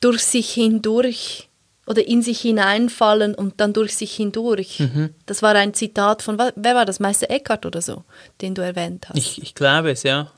[0.00, 1.48] durch sich hindurch
[1.86, 4.82] oder in sich hineinfallen und dann durch sich hindurch.
[5.26, 8.04] Das war ein Zitat von, wer war das, Meister Eckhart oder so,
[8.40, 9.18] den du erwähnt hast.
[9.18, 10.30] Ich, ich glaube es, ja.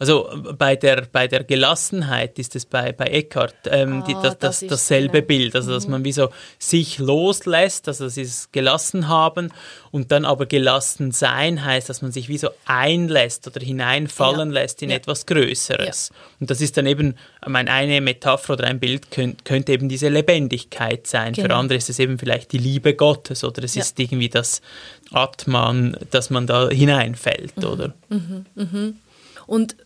[0.00, 4.38] Also bei der, bei der Gelassenheit ist es bei, bei Eckhart ähm, die, Ah, das,
[4.38, 5.26] das das, ist dasselbe genau.
[5.26, 5.54] Bild.
[5.54, 9.52] Also dass man wie so sich loslässt, also das ist gelassen haben
[9.90, 14.60] und dann aber gelassen sein heißt, dass man sich wie so einlässt oder hineinfallen Ja.
[14.62, 14.96] lässt in Ja.
[14.96, 16.10] etwas Größeres.
[16.40, 17.14] Und das ist dann eben,
[17.46, 21.34] meine, eine Metapher oder ein Bild könnt, könnte eben diese Lebendigkeit sein.
[21.34, 21.56] Für Genau.
[21.58, 23.82] andere ist es eben vielleicht die Liebe Gottes oder es Ja.
[23.82, 24.62] ist irgendwie das
[25.12, 27.64] Atman, dass man da hineinfällt, Mhm.
[27.64, 27.94] oder?
[29.46, 29.76] Und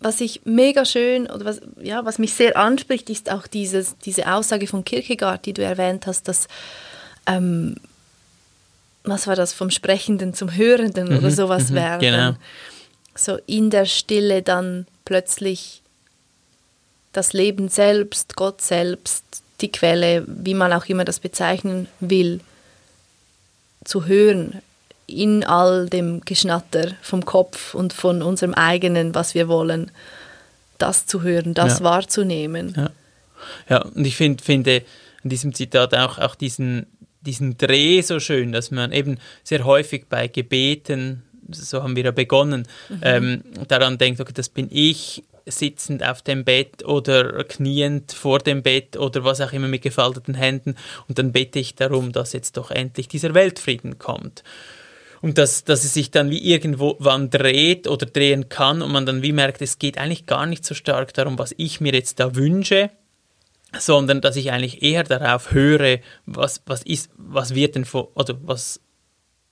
[0.00, 4.32] was ich mega schön oder was, ja, was mich sehr anspricht, ist auch dieses, diese
[4.32, 6.48] Aussage von Kierkegaard, die du erwähnt hast, dass
[7.26, 7.76] ähm,
[9.04, 12.00] was war das vom Sprechenden zum Hörenden oder sowas mhm, werden.
[12.00, 12.32] genau.
[13.14, 15.82] So in der Stille dann plötzlich
[17.12, 19.24] das Leben selbst, Gott selbst,
[19.60, 22.40] die Quelle, wie man auch immer das bezeichnen will,
[23.84, 24.62] zu hören
[25.10, 29.90] in all dem Geschnatter vom Kopf und von unserem eigenen, was wir wollen,
[30.78, 31.84] das zu hören, das Ja.
[31.84, 32.74] wahrzunehmen.
[32.76, 32.90] Ja,
[33.68, 34.82] ja und ich find, finde
[35.22, 36.86] in diesem Zitat auch, auch diesen,
[37.20, 42.10] diesen Dreh so schön, dass man eben sehr häufig bei Gebeten, so haben wir ja
[42.10, 42.66] begonnen,
[43.02, 48.62] ähm, daran denkt, okay, das bin ich sitzend auf dem Bett oder kniend vor dem
[48.62, 50.76] Bett oder was auch immer mit gefalteten Händen
[51.08, 54.44] und dann bete ich darum, dass jetzt doch endlich dieser Weltfrieden kommt.
[55.22, 59.04] Und dass, dass es sich dann wie irgendwo wann dreht oder drehen kann und man
[59.06, 62.20] dann wie merkt, es geht eigentlich gar nicht so stark darum, was ich mir jetzt
[62.20, 62.90] da wünsche,
[63.78, 68.38] sondern dass ich eigentlich eher darauf höre, was, was ist, was wird denn vor, oder
[68.42, 68.80] was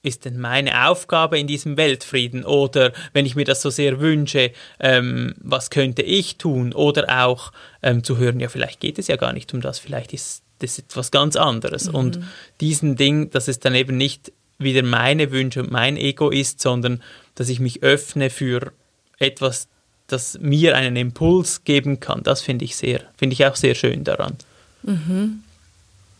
[0.02, 2.44] ist denn meine Aufgabe in diesem Weltfrieden?
[2.44, 6.72] Oder wenn ich mir das so sehr wünsche, ähm, was könnte ich tun?
[6.72, 7.52] Oder auch
[7.82, 10.78] ähm, zu hören, ja, vielleicht geht es ja gar nicht um das, vielleicht ist das
[10.78, 11.88] etwas ganz anderes.
[11.88, 12.20] Und
[12.60, 17.02] diesen Ding, dass es dann eben nicht wieder meine Wünsche und mein Ego ist, sondern
[17.34, 18.72] dass ich mich öffne für
[19.18, 19.68] etwas,
[20.08, 24.04] das mir einen Impuls geben kann, das finde ich sehr, finde ich auch sehr schön
[24.04, 24.36] daran.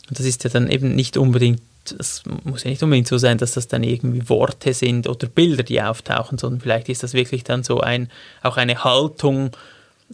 [0.09, 1.63] Und das ist ja dann eben nicht unbedingt,
[1.99, 5.63] es muss ja nicht unbedingt so sein, dass das dann irgendwie Worte sind oder Bilder,
[5.63, 8.11] die auftauchen, sondern vielleicht ist das wirklich dann so ein,
[8.43, 9.51] auch eine Haltung,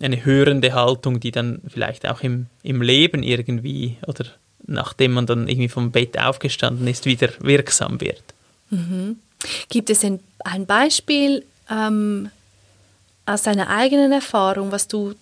[0.00, 4.24] eine hörende Haltung, die dann vielleicht auch im, im Leben irgendwie oder
[4.66, 8.22] nachdem man dann irgendwie vom Bett aufgestanden ist, wieder wirksam wird.
[9.68, 12.30] Gibt es ein, ein Beispiel ähm,
[13.26, 15.14] aus deiner eigenen Erfahrung, was du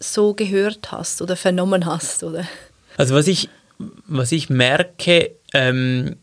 [0.00, 2.22] so gehört hast oder vernommen hast?
[2.22, 2.46] Oder?
[2.96, 3.48] Also was ich,
[4.06, 6.16] was ich merke, ähm,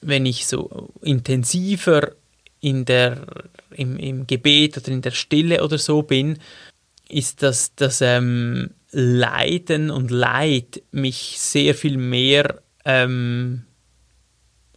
[0.00, 2.12] wenn ich so intensiver
[2.60, 3.18] in der,
[3.70, 6.38] im, im Gebet oder in der Stille oder so bin,
[7.08, 13.64] ist, dass das ähm, Leiden und Leid mich sehr viel mehr ähm,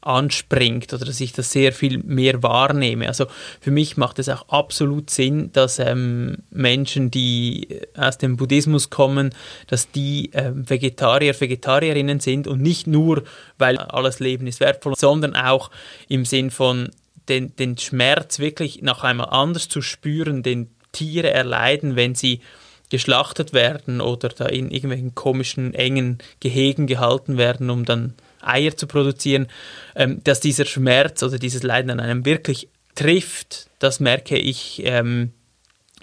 [0.05, 3.07] anspringt oder dass ich das sehr viel mehr wahrnehme.
[3.07, 3.26] Also
[3.61, 9.34] für mich macht es auch absolut Sinn, dass ähm, Menschen, die aus dem Buddhismus kommen,
[9.68, 13.24] dass die ähm, Vegetarier, Vegetarierinnen sind und nicht nur,
[13.57, 15.72] weil alles Leben ist wertvoll, sondern auch
[16.09, 16.89] im Sinn von
[17.30, 22.41] den, den Schmerz wirklich noch einmal anders zu spüren, den Tiere erleiden, wenn sie
[22.94, 28.86] geschlachtet werden oder da in irgendwelchen komischen, engen Gehegen gehalten werden, um dann Eier zu
[28.86, 29.48] produzieren,
[29.96, 35.32] ähm, dass dieser Schmerz oder dieses Leiden an einem wirklich trifft, das merke ich ähm,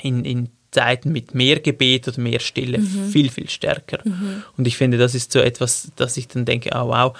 [0.02, 3.10] in, in Zeiten mit mehr Gebet oder mehr Stille mhm.
[3.10, 4.00] viel, viel stärker.
[4.02, 4.42] Mhm.
[4.56, 7.16] Und ich finde, das ist so etwas, dass ich dann denke, oh wow,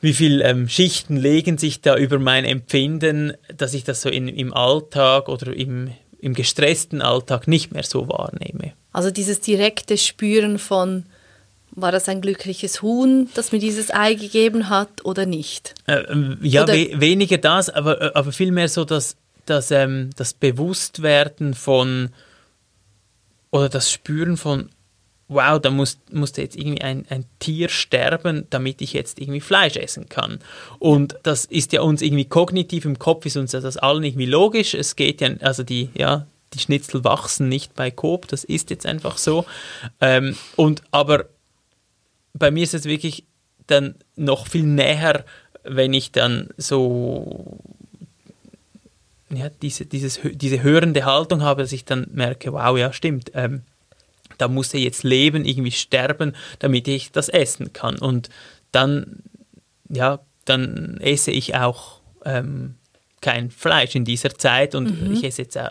[0.00, 4.26] wie viele ähm, Schichten legen sich da über mein Empfinden, dass ich das so in,
[4.26, 5.92] im Alltag oder im,
[6.24, 8.72] im gestressten Alltag nicht mehr so wahrnehme.
[8.92, 11.04] Also dieses direkte Spüren von,
[11.72, 15.74] war das ein glückliches Huhn, das mir dieses Ei gegeben hat oder nicht?
[15.86, 20.10] Äh, ähm, ja, oder we weniger das, aber, äh, aber vielmehr so das, das, ähm,
[20.16, 22.10] das Bewusstwerden von
[23.50, 24.70] oder das Spüren von,
[25.28, 29.76] wow, da muss, musste jetzt irgendwie ein, ein Tier sterben, damit ich jetzt irgendwie Fleisch
[29.76, 30.38] essen kann.
[30.78, 34.74] Und das ist ja uns irgendwie kognitiv im Kopf, ist uns das allen irgendwie logisch.
[34.74, 38.86] Es geht ja, also die, ja, die Schnitzel wachsen nicht bei Coop, das ist jetzt
[38.86, 39.44] einfach so.
[40.00, 41.26] Ähm, und aber
[42.34, 43.24] bei mir ist es wirklich
[43.66, 45.24] dann noch viel näher,
[45.62, 47.58] wenn ich dann so
[49.30, 53.62] ja, diese, dieses, diese hörende Haltung habe, dass ich dann merke, wow, ja, stimmt, ähm,
[54.38, 57.98] da muss er jetzt leben, irgendwie sterben, damit ich das essen kann.
[57.98, 58.28] Und
[58.72, 59.22] dann,
[59.88, 62.74] ja, dann esse ich auch ähm,
[63.24, 65.14] kein Fleisch in dieser Zeit und mhm.
[65.14, 65.70] ich esse jetzt äh,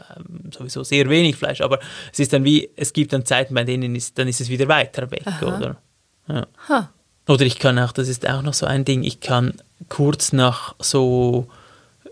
[0.52, 1.80] sowieso sehr wenig Fleisch, aber
[2.12, 4.68] es ist dann wie, es gibt dann Zeiten, bei denen ist, dann ist es wieder
[4.68, 5.46] weiter weg, Aha.
[5.46, 5.82] oder?
[6.28, 6.48] Ja.
[6.68, 6.88] Huh.
[7.32, 9.54] Oder ich kann auch, das ist auch noch so ein Ding, ich kann
[9.88, 11.48] kurz nach so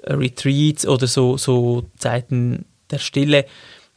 [0.04, 3.46] Retreats oder so, so Zeiten der Stille,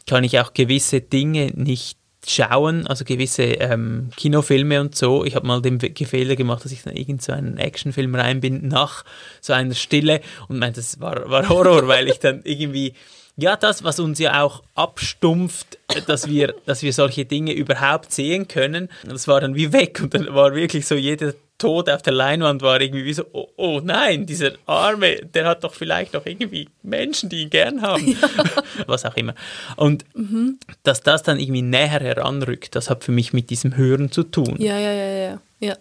[0.06, 5.24] kann ich auch gewisse Dinge nicht schauen, also gewisse ähm, Kinofilme und so.
[5.24, 8.68] Ich habe mal den Fehler gemacht, dass ich dann irgend so einen Actionfilm rein bin
[8.68, 9.04] nach
[9.40, 12.94] so einer Stille und meinte, das war, war Horror, weil ich dann irgendwie
[13.36, 18.46] ja, das, was uns ja auch abstumpft, dass wir, dass wir solche Dinge überhaupt sehen
[18.46, 22.12] können, das war dann wie weg und dann war wirklich so jeder Tod auf der
[22.12, 26.26] Leinwand war irgendwie wie so, oh, oh, nein, dieser Arme, der hat doch vielleicht noch
[26.26, 28.08] irgendwie Menschen, die ihn gern haben.
[28.08, 28.28] Ja.
[28.86, 29.34] Was auch immer.
[29.76, 30.58] Und mhm.
[30.82, 34.56] dass das dann irgendwie näher heranrückt, das hat für mich mit diesem Hören zu tun.
[34.58, 35.38] Ja, ja, ja, ja.
[35.60, 35.76] ja.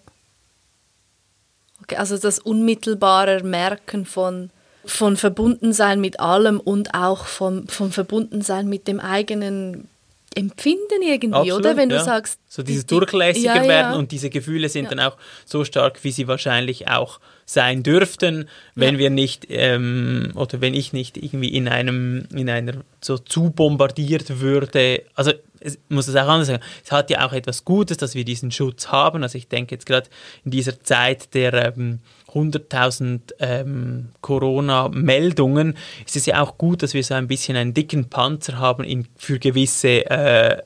[1.82, 4.52] Okay, also das unmittelbare Merken von
[4.86, 9.88] von Verbundensein mit allem und auch vom, vom Verbundensein mit dem eigenen
[10.36, 11.78] Empfinden irgendwie, Absolut, oder?
[11.78, 12.00] Wenn ja.
[12.00, 12.40] du sagst.
[12.48, 16.28] So dieses durchlässiger ja, werden und diese Gefühle sind dann auch so stark, wie sie
[16.28, 22.26] wahrscheinlich auch sein dürften, wenn wir nicht ähm, oder wenn ich nicht irgendwie in einem,
[22.34, 25.04] in einer so zu bombardiert würde.
[25.16, 28.26] Also ich muss es auch anders sagen, es hat ja auch etwas Gutes, dass wir
[28.26, 29.24] diesen Schutz haben.
[29.24, 30.10] Also ich denke jetzt gerade
[30.44, 32.00] in dieser Zeit der ähm,
[32.34, 35.76] 100.000 ähm, Corona-Meldungen,
[36.06, 39.08] ist es ja auch gut, dass wir so ein bisschen einen dicken Panzer haben in,
[39.16, 40.62] für gewisse äh,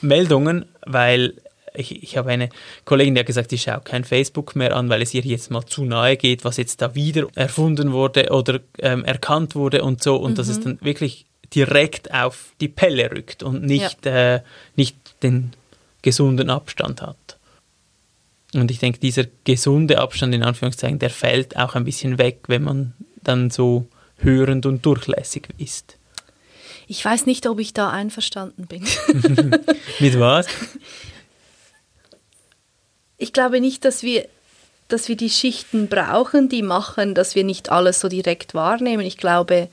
[0.00, 1.34] Meldungen, weil
[1.78, 2.48] ich, ich habe eine
[2.84, 5.64] Kollegin, die hat gesagt, sie schaut kein Facebook mehr an, weil es ihr jetzt mal
[5.64, 10.16] zu nahe geht, was jetzt da wieder erfunden wurde oder ähm, erkannt wurde und so
[10.16, 10.34] und mhm.
[10.36, 14.36] dass es dann wirklich direkt auf die Pelle rückt und nicht, ja.
[14.36, 14.40] äh,
[14.74, 15.52] nicht den
[16.02, 17.38] gesunden Abstand hat.
[18.54, 22.62] Und ich denke, dieser gesunde Abstand in Anführungszeichen, der fällt auch ein bisschen weg, wenn
[22.62, 23.86] man dann so
[24.18, 25.98] hörend und durchlässig ist.
[26.88, 28.84] Ich weiß nicht, ob ich da einverstanden bin.
[29.98, 30.46] Mit was?
[33.18, 34.28] Ich glaube nicht, dass wir,
[34.88, 39.04] dass wir die Schichten brauchen, die machen, dass wir nicht alles so direkt wahrnehmen.
[39.04, 39.68] Ich glaube,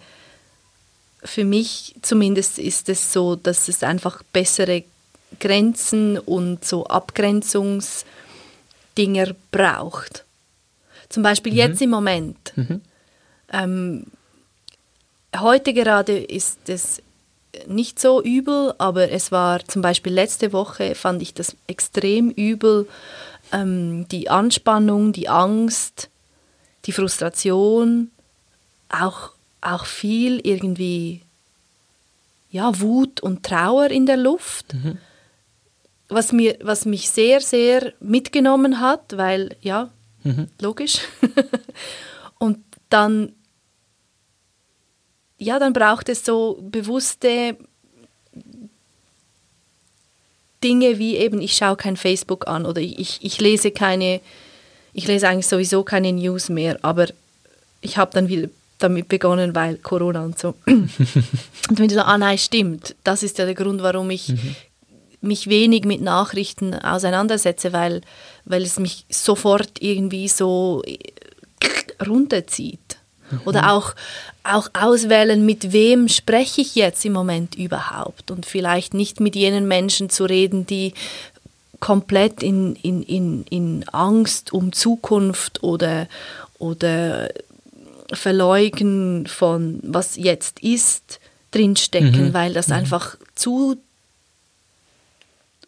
[1.23, 4.83] für mich zumindest ist es so, dass es einfach bessere
[5.39, 8.05] Grenzen und so Abgrenzungs-
[8.97, 10.25] Dinger braucht.
[11.09, 11.57] Zum Beispiel mhm.
[11.57, 12.53] jetzt im Moment.
[12.55, 12.81] Mhm.
[13.51, 14.05] Ähm,
[15.37, 17.01] heute gerade ist es
[17.67, 22.87] nicht so übel, aber es war zum Beispiel letzte Woche, fand ich das extrem übel.
[23.53, 26.09] Ähm, die Anspannung, die Angst,
[26.85, 28.11] die Frustration,
[28.89, 29.31] auch,
[29.61, 31.21] auch viel irgendwie
[32.49, 34.73] ja, Wut und Trauer in der Luft.
[34.73, 34.97] Mhm
[36.13, 39.89] was, mir, was mich sehr, sehr mitgenommen hat, weil ja,
[40.23, 40.47] mhm.
[40.61, 40.99] logisch.
[42.39, 43.33] und dann,
[45.37, 47.57] ja, dann braucht es so bewusste
[50.63, 54.21] Dinge wie eben, ich schaue kein Facebook an oder ich, ich lese keine,
[54.93, 57.07] ich lese eigentlich sowieso keine News mehr, aber
[57.81, 58.49] ich habe dann wieder
[58.79, 60.55] damit begonnen, weil Corona und so.
[60.65, 60.89] und
[61.69, 64.55] wenn du so, ah nein, stimmt, das ist ja der Grund, warum ich mhm.
[65.21, 68.01] mich wenig mit Nachrichten auseinandersetze, weil,
[68.45, 70.81] weil es mich sofort irgendwie so
[72.05, 72.79] runterzieht.
[73.45, 73.93] Oder auch,
[74.43, 78.31] auch auswählen, mit wem spreche ich jetzt im Moment überhaupt.
[78.31, 80.93] Und vielleicht nicht mit jenen Menschen zu reden, die
[81.79, 86.07] komplett in, in, in, in Angst um Zukunft oder,
[86.57, 87.29] oder
[88.11, 91.19] Verleugnen von was jetzt ist
[91.51, 92.33] drinstecken, mhm.
[92.33, 92.75] weil das mhm.
[92.75, 93.77] einfach zu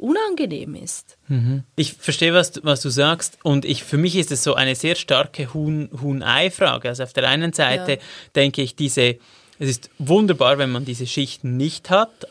[0.06, 1.18] unangenehm ist.
[1.28, 1.64] Mhm.
[1.76, 4.76] Ich verstehe, was du, was du sagst und ich, für mich ist es so eine
[4.76, 6.89] sehr starke Huhn-Ei-Frage.
[6.89, 7.97] also auf der einen Seite ja.
[8.36, 9.18] denke ich, diese,
[9.58, 12.28] es ist wunderbar, wenn man diese Schichten nicht hat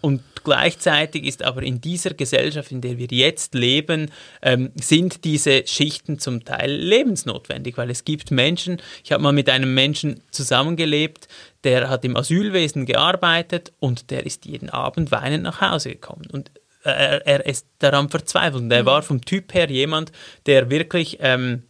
[0.00, 4.10] und gleichzeitig ist aber in dieser Gesellschaft, in der wir jetzt leben,
[4.42, 9.48] ähm, sind diese Schichten zum Teil lebensnotwendig, weil es gibt Menschen, ich habe mal mit
[9.48, 11.28] einem Menschen zusammengelebt,
[11.62, 16.26] der hat im Asylwesen gearbeitet und der ist jeden Abend weinend nach Hause gekommen.
[16.32, 16.50] Und
[16.84, 18.62] er, er ist daran verzweifelt.
[18.62, 18.86] Und er mhm.
[18.86, 20.12] war vom Typ her jemand,
[20.46, 21.62] der wirklich, ähm,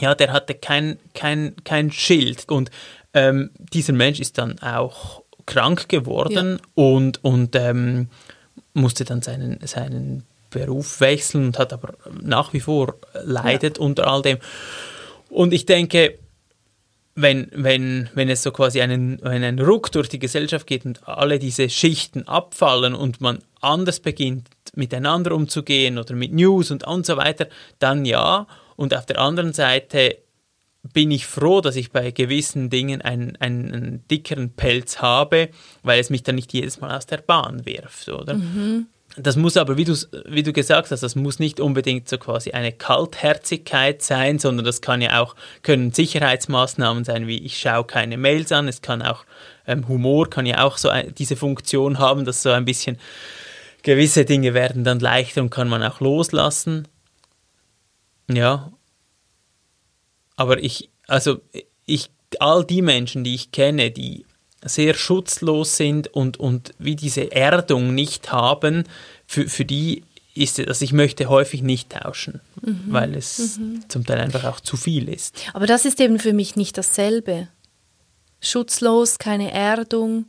[0.00, 2.48] ja, der hatte kein, kein, kein Schild.
[2.48, 2.70] Und
[3.14, 6.66] ähm, dieser Mensch ist dann auch krank geworden ja.
[6.74, 8.08] und, und ähm,
[8.74, 12.94] musste dann seinen, seinen Beruf wechseln und hat aber nach wie vor
[13.24, 13.84] leidet ja.
[13.84, 14.38] unter all dem.
[15.28, 16.18] Und ich denke,
[17.14, 21.06] wenn, wenn, wenn es so quasi einen, wenn ein Ruck durch die Gesellschaft geht und
[21.06, 27.04] alle diese Schichten abfallen und man anders beginnt, miteinander umzugehen oder mit News und, und
[27.04, 27.48] so weiter,
[27.78, 28.46] dann ja.
[28.76, 30.18] Und auf der anderen Seite
[30.92, 35.50] bin ich froh, dass ich bei gewissen Dingen einen, einen dickeren Pelz habe,
[35.82, 38.34] weil es mich dann nicht jedes Mal aus der Bahn wirft, oder?
[38.34, 38.86] Mhm.
[39.16, 39.94] Das muss aber, wie du,
[40.24, 44.80] wie du gesagt hast, das muss nicht unbedingt so quasi eine Kaltherzigkeit sein, sondern das
[44.80, 49.24] kann ja auch, können Sicherheitsmaßnahmen sein, wie ich schaue keine Mails an, es kann auch,
[49.66, 52.98] ähm, Humor kann ja auch so ein, diese Funktion haben, dass so ein bisschen
[53.82, 56.88] gewisse Dinge werden dann leichter und kann man auch loslassen.
[58.30, 58.72] Ja.
[60.36, 61.40] Aber ich, also
[61.84, 64.24] ich, all die Menschen, die ich kenne, die
[64.62, 68.84] sehr schutzlos sind und, und wie diese Erdung nicht haben,
[69.26, 70.04] für, für die
[70.34, 72.84] ist es, also ich möchte häufig nicht tauschen, mhm.
[72.88, 73.84] weil es mhm.
[73.88, 75.34] zum Teil einfach auch zu viel ist.
[75.52, 77.48] Aber das ist eben für mich nicht dasselbe.
[78.40, 80.26] Schutzlos, keine Erdung.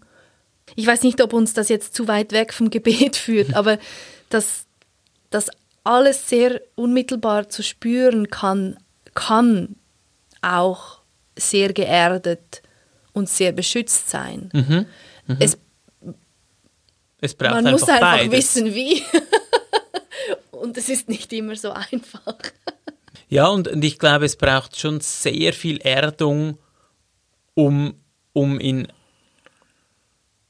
[0.75, 3.77] Ich weiß nicht, ob uns das jetzt zu weit weg vom Gebet führt, aber
[4.29, 4.65] dass
[5.29, 5.49] das
[5.83, 8.77] alles sehr unmittelbar zu spüren kann,
[9.13, 9.75] kann
[10.41, 10.99] auch
[11.37, 12.62] sehr geerdet
[13.13, 14.49] und sehr beschützt sein.
[14.53, 14.85] Mhm.
[15.27, 15.37] Mhm.
[15.39, 15.57] Es,
[17.21, 18.31] es braucht man einfach muss einfach beides.
[18.31, 19.01] wissen, wie.
[20.51, 22.37] und es ist nicht immer so einfach.
[23.29, 26.57] ja, und, und ich glaube, es braucht schon sehr viel Erdung,
[27.53, 27.93] um,
[28.33, 28.87] um in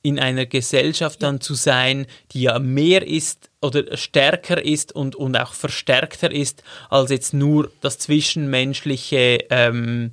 [0.06, 5.36] in einer Gesellschaft dann zu sein, die ja mehr ist oder stärker ist und, und
[5.38, 10.12] auch verstärkter ist, als jetzt nur das Zwischenmenschliche ähm,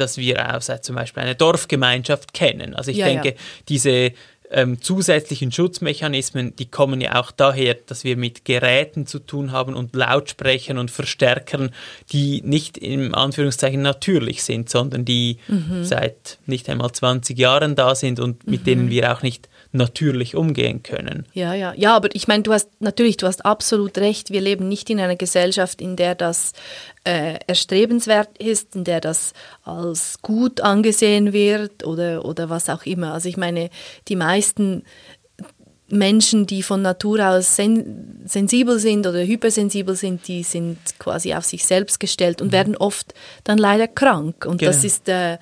[0.00, 2.74] das wir auch seit zum Beispiel einer Dorfgemeinschaft kennen.
[2.74, 3.34] Also ich ja, denke, ja.
[3.68, 4.12] diese
[4.50, 9.74] ähm, zusätzlichen Schutzmechanismen, die kommen ja auch daher, dass wir mit Geräten zu tun haben
[9.74, 11.70] und Lautsprechern und Verstärkern,
[12.12, 15.84] die nicht im Anführungszeichen natürlich sind, sondern die mhm.
[15.84, 18.64] seit nicht einmal 20 Jahren da sind und mit mhm.
[18.64, 21.26] denen wir auch nicht natürlich umgehen können.
[21.34, 24.30] Ja, ja, ja, aber ich meine, du hast natürlich, du hast absolut recht.
[24.30, 26.52] Wir leben nicht in einer Gesellschaft, in der das
[27.04, 33.12] äh, erstrebenswert ist, in der das als gut angesehen wird oder oder was auch immer.
[33.12, 33.68] Also ich meine,
[34.08, 34.84] die meisten
[35.90, 41.44] Menschen, die von Natur aus sen sensibel sind oder hypersensibel sind, die sind quasi auf
[41.44, 42.52] sich selbst gestellt und mhm.
[42.52, 43.14] werden oft
[43.44, 44.44] dann leider krank.
[44.46, 44.70] Und genau.
[44.70, 45.38] das ist, äh,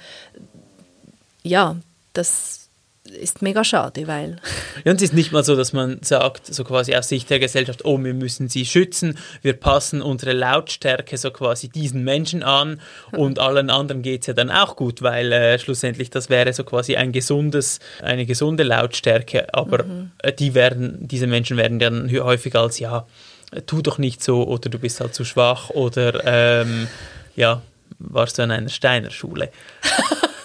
[1.42, 1.76] ja,
[2.12, 2.65] das
[3.10, 4.36] ist mega schade, weil...
[4.84, 7.38] Ja, und es ist nicht mal so, dass man sagt, so quasi aus Sicht der
[7.38, 12.80] Gesellschaft, oh, wir müssen sie schützen, wir passen unsere Lautstärke so quasi diesen Menschen an
[13.12, 16.62] und allen anderen geht es ja dann auch gut, weil äh, schlussendlich das wäre so
[16.62, 20.10] quasi ein gesundes, eine gesunde Lautstärke, aber mhm.
[20.22, 23.06] Äh, die werden, diese Menschen werden dann häufig als, ja,
[23.66, 26.88] tu doch nicht so oder du bist halt zu schwach oder ähm,
[27.34, 27.62] ja,
[27.98, 29.50] warst du an einer Steiner Schule.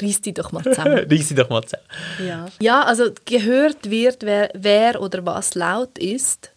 [0.00, 0.98] Riss die doch mal zusammen.
[1.10, 1.84] Riss die doch mal zusammen.
[2.26, 2.46] Ja.
[2.60, 6.50] ja, also gehört wird, wer, wer oder was laut ist.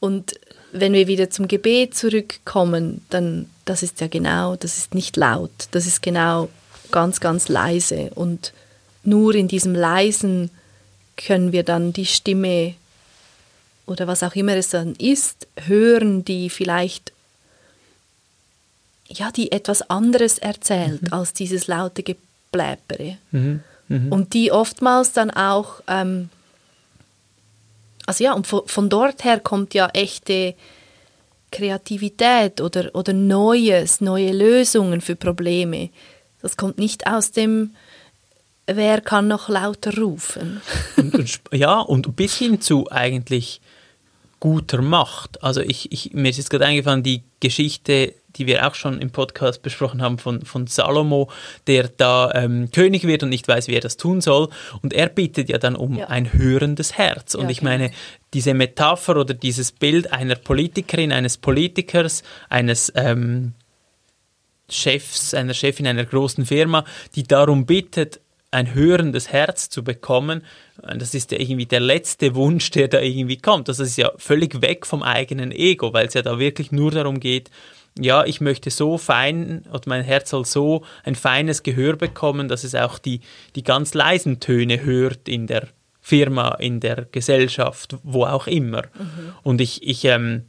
[0.00, 0.34] Und
[0.72, 5.50] wenn wir wieder zum Gebet zurückkommen, dann das ist ja genau, das ist nicht laut.
[5.70, 6.48] Das ist genau
[6.90, 8.10] ganz, ganz leise.
[8.14, 8.52] Und
[9.04, 10.50] nur in diesem Leisen
[11.16, 12.74] können wir dann die Stimme
[13.86, 17.12] oder was auch immer es dann ist, hören, die vielleicht
[19.08, 21.12] ja, die etwas anderes erzählt mhm.
[21.12, 22.02] als dieses laute
[22.52, 23.16] Gebläpere.
[23.30, 23.60] Mhm.
[23.88, 24.12] Mhm.
[24.12, 26.28] Und die oftmals dann auch, ähm,
[28.06, 30.54] also ja, und von, von, dort her kommt ja echte
[31.50, 35.90] Kreativität oder, oder Neues, neue Lösungen für Probleme.
[36.40, 37.74] Das kommt nicht aus dem,
[38.66, 40.60] wer kann noch lauter rufen.
[40.96, 43.60] Und, und, ja, und bis hin zu eigentlich
[44.42, 45.40] guter Macht.
[45.44, 49.12] Also ich, ich, mir ist jetzt gerade eingefallen, die Geschichte, die wir auch schon im
[49.12, 51.30] Podcast besprochen haben von, von Salomo,
[51.68, 54.48] der da ähm, König wird und nicht weiß, wie er das tun soll.
[54.82, 56.08] Und er bittet ja dann um ja.
[56.08, 57.36] ein hörendes Herz.
[57.36, 57.70] Und ja, ich genau.
[57.70, 57.92] meine,
[58.34, 63.52] diese Metapher oder dieses Bild einer Politikerin, eines Politikers, eines ähm,
[64.68, 66.84] Chefs, einer Chefin einer großen Firma,
[67.14, 68.18] die darum bittet,
[68.52, 70.42] ein hörendes Herz zu bekommen,
[70.76, 73.68] das ist ja irgendwie der letzte Wunsch, der da irgendwie kommt.
[73.68, 77.18] Das ist ja völlig weg vom eigenen Ego, weil es ja da wirklich nur darum
[77.18, 77.50] geht,
[77.98, 82.64] ja, ich möchte so fein, oder mein Herz soll so ein feines Gehör bekommen, dass
[82.64, 83.20] es auch die,
[83.54, 85.68] die ganz leisen Töne hört in der
[86.00, 88.82] Firma, in der Gesellschaft, wo auch immer.
[88.82, 89.34] Mhm.
[89.42, 90.46] Und ich, ich ähm,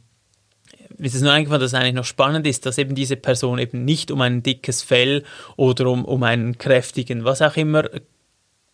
[0.98, 3.84] ist es nur eingefallen, dass es eigentlich noch spannend ist, dass eben diese Person eben
[3.84, 5.24] nicht um ein dickes Fell
[5.56, 7.84] oder um, um einen kräftigen, was auch immer,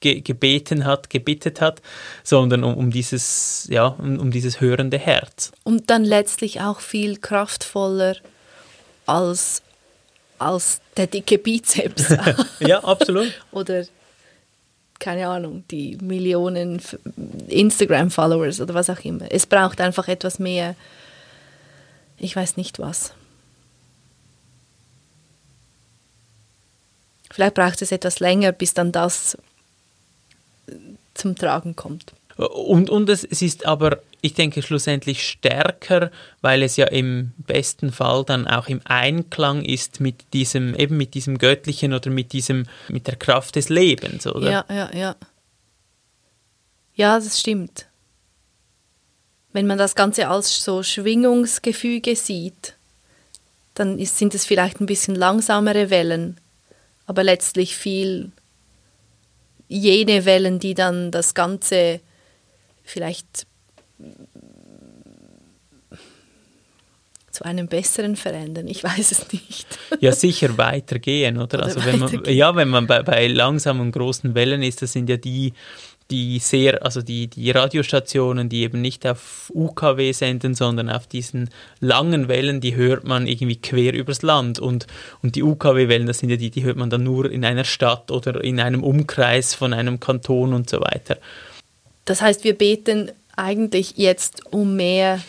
[0.00, 1.80] ge gebeten hat, gebittet hat,
[2.24, 5.52] sondern um, um dieses, ja, um, um, dieses hörende Herz.
[5.64, 8.16] Und dann letztlich auch viel kraftvoller
[9.06, 9.62] als,
[10.38, 12.14] als der dicke Bizeps.
[12.60, 13.32] ja, absolut.
[13.52, 13.84] oder
[14.98, 16.80] keine Ahnung, die Millionen
[17.48, 19.24] Instagram-Followers oder was auch immer.
[19.30, 20.76] Es braucht einfach etwas mehr
[22.20, 23.14] ich weiß nicht was.
[27.30, 29.38] Vielleicht braucht es etwas länger, bis dann das
[31.14, 32.12] zum Tragen kommt.
[32.36, 36.10] Und, und es, es ist aber, ich denke, schlussendlich stärker,
[36.40, 41.14] weil es ja im besten Fall dann auch im Einklang ist mit diesem, eben mit
[41.14, 44.50] diesem Göttlichen oder mit diesem, mit der Kraft des Lebens, oder?
[44.50, 45.16] Ja, ja, ja.
[46.94, 47.89] Ja, das stimmt
[49.52, 52.74] wenn man das Ganze als so Schwingungsgefüge sieht,
[53.74, 56.38] dann ist, sind es vielleicht ein bisschen langsamere Wellen,
[57.06, 58.32] aber letztlich viel
[59.68, 62.00] jene Wellen, die dann das Ganze
[62.82, 63.46] vielleicht
[67.30, 68.66] zu einem besseren verändern.
[68.66, 69.66] Ich weiß es nicht.
[70.00, 71.58] Ja, sicher weitergehen, oder?
[71.58, 75.08] oder also wenn man, ja, wenn man bei, bei langsamen großen Wellen ist, das sind
[75.08, 75.54] ja die,
[76.10, 81.50] die sehr, also die, die Radiostationen, die eben nicht auf UKW senden, sondern auf diesen
[81.80, 84.58] langen Wellen, die hört man irgendwie quer übers Land.
[84.58, 84.86] Und,
[85.22, 88.10] und die UKW-Wellen, das sind ja die, die hört man dann nur in einer Stadt
[88.10, 91.16] oder in einem Umkreis von einem Kanton und so weiter.
[92.04, 95.20] Das heißt, wir beten eigentlich jetzt um mehr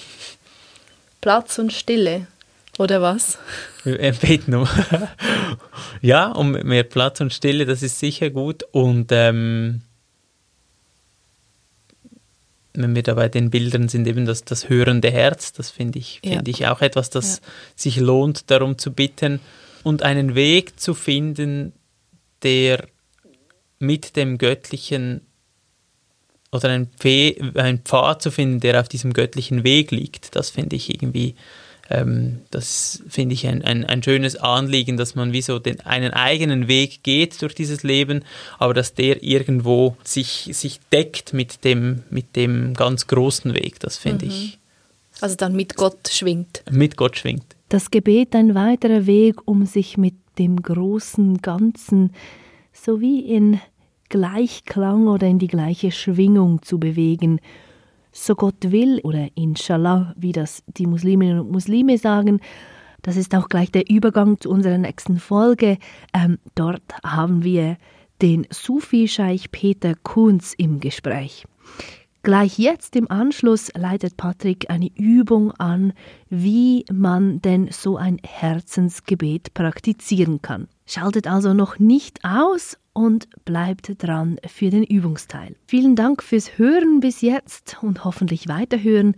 [1.22, 2.28] Platz und Stille,
[2.80, 3.38] oder was?
[3.84, 4.68] Wir beten um,
[6.02, 8.64] ja, um mehr Platz und Stille, das ist sicher gut.
[8.72, 9.82] Und ähm,
[12.74, 16.22] wenn wir da bei den Bildern sind, eben das, das hörende Herz, das finde ich,
[16.24, 16.52] find ja.
[16.54, 17.52] ich auch etwas, das ja.
[17.76, 19.40] sich lohnt, darum zu bitten
[19.84, 21.74] und einen Weg zu finden,
[22.44, 22.88] der
[23.80, 25.22] mit dem Göttlichen
[26.52, 31.36] oder einen, Pfad zu finden, der auf diesem göttlichen Weg liegt, das finde ich irgendwie
[31.92, 36.12] ähm, das finde ich ein, ein, ein, schönes Anliegen, dass man wie so den, einen
[36.12, 38.24] eigenen Weg geht durch dieses Leben,
[38.60, 43.80] aber dass der irgendwo sich, sich deckt mit dem, mit dem ganz großen Weg.
[43.80, 44.32] Das finde mhm.
[44.32, 44.60] ich.
[45.20, 46.64] Also dann mit Gott schwingt.
[46.72, 47.56] Mit Gott schwingt.
[47.70, 52.14] Das Gebet ein weiterer Weg, um sich mit dem großen Ganzen
[52.74, 53.60] sowie in
[54.10, 57.40] Gleichklang oder in die gleiche Schwingung zu bewegen
[58.12, 62.40] so Gott will oder Inshallah, wie das die Musliminnen und Muslime sagen.
[63.02, 65.78] Das ist auch gleich der Übergang zu unserer nächsten Folge.
[66.14, 67.78] Ähm, dort haben wir
[68.22, 71.46] den Sufi-Scheich Peter Kunz im Gespräch.
[72.24, 75.94] Gleich jetzt im Anschluss leitet Patrick eine Übung an,
[76.30, 80.68] wie man denn so ein Herzensgebet praktizieren kann.
[80.92, 85.56] Schaltet also noch nicht aus und bleibt dran für den Übungsteil.
[85.66, 89.16] Vielen Dank fürs Hören bis jetzt und hoffentlich weiterhören.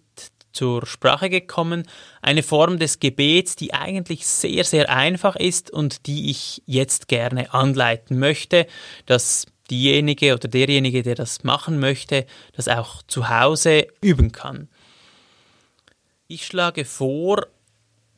[0.52, 1.84] zur Sprache gekommen.
[2.22, 7.54] Eine Form des Gebets, die eigentlich sehr, sehr einfach ist und die ich jetzt gerne
[7.54, 8.66] anleiten möchte,
[9.06, 14.68] dass diejenige oder derjenige, der das machen möchte, das auch zu Hause üben kann.
[16.28, 17.48] Ich schlage vor,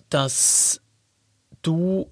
[0.09, 0.81] dass
[1.61, 2.09] du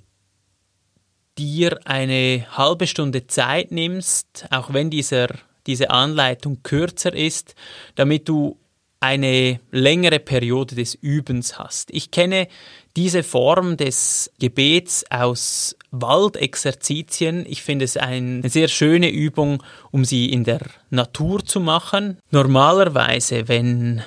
[1.38, 5.28] dir eine halbe Stunde Zeit nimmst, auch wenn dieser,
[5.66, 7.56] diese Anleitung kürzer ist,
[7.96, 8.58] damit du
[9.00, 11.92] eine längere Periode des Übens hast.
[11.92, 12.48] Ich kenne
[12.96, 17.46] diese Form des Gebets aus Waldexerzitien.
[17.48, 19.62] Ich finde es eine sehr schöne Übung,
[19.92, 22.18] um sie in der Natur zu machen.
[22.32, 24.02] Normalerweise, wenn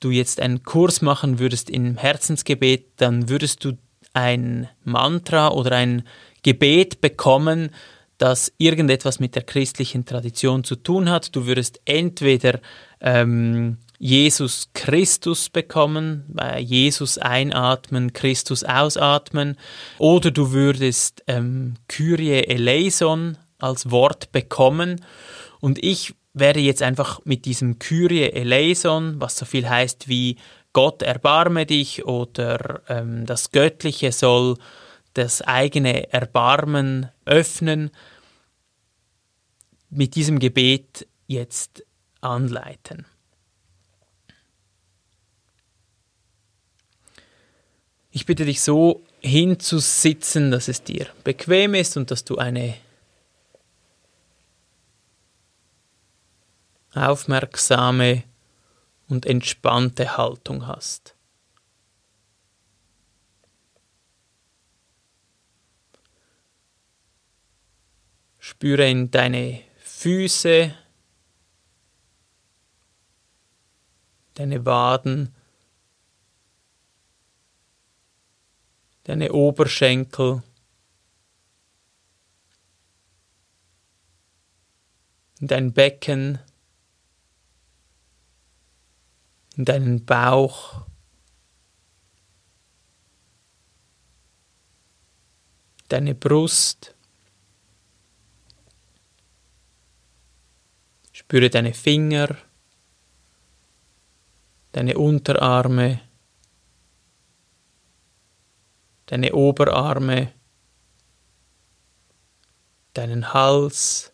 [0.00, 3.76] du jetzt einen Kurs machen würdest im Herzensgebet, dann würdest du
[4.12, 6.04] ein Mantra oder ein
[6.42, 7.70] Gebet bekommen,
[8.18, 11.34] das irgendetwas mit der christlichen Tradition zu tun hat.
[11.34, 12.60] Du würdest entweder
[13.00, 19.56] ähm, Jesus Christus bekommen, äh, Jesus einatmen, Christus ausatmen,
[19.98, 25.04] oder du würdest ähm, Kyrie eleison als Wort bekommen.
[25.60, 30.36] Und ich werde jetzt einfach mit diesem Kyrie eleison, was so viel heißt wie
[30.72, 34.56] Gott erbarme dich oder ähm, das Göttliche soll
[35.14, 37.90] das eigene Erbarmen öffnen,
[39.90, 41.84] mit diesem Gebet jetzt
[42.22, 43.04] anleiten.
[48.10, 52.74] Ich bitte dich so hinzusitzen, dass es dir bequem ist und dass du eine
[56.94, 58.24] aufmerksame
[59.12, 61.14] und entspannte Haltung hast.
[68.38, 70.74] Spüre in deine Füße,
[74.32, 75.34] deine Waden,
[79.04, 80.42] deine Oberschenkel,
[85.38, 86.38] dein Becken,
[89.56, 90.86] in deinen Bauch.
[95.88, 96.94] Deine Brust.
[101.12, 102.36] Spüre deine Finger,
[104.72, 106.00] deine Unterarme,
[109.06, 110.32] deine Oberarme,
[112.94, 114.11] deinen Hals,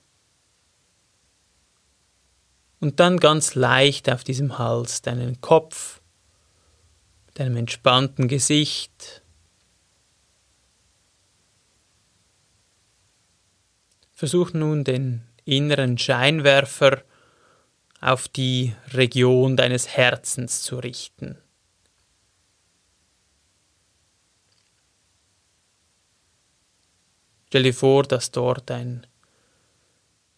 [2.81, 6.01] und dann ganz leicht auf diesem Hals deinen Kopf,
[7.35, 9.23] deinem entspannten Gesicht.
[14.15, 17.03] Versuch nun den inneren Scheinwerfer
[18.01, 21.39] auf die Region deines Herzens zu richten.
[27.49, 29.07] Stell dir vor, dass dort ein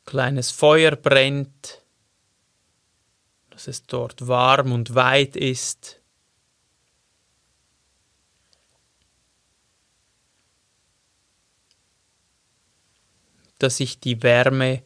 [0.06, 1.79] kleines Feuer brennt,
[3.60, 6.00] dass es dort warm und weit ist.
[13.58, 14.82] Dass sich die Wärme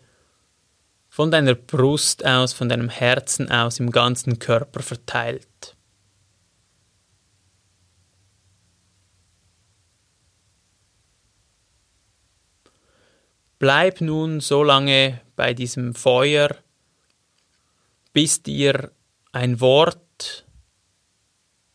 [1.08, 5.76] von deiner Brust aus, von deinem Herzen aus im ganzen Körper verteilt.
[13.60, 16.63] Bleib nun so lange bei diesem Feuer,
[18.14, 18.92] bis dir
[19.32, 20.46] ein Wort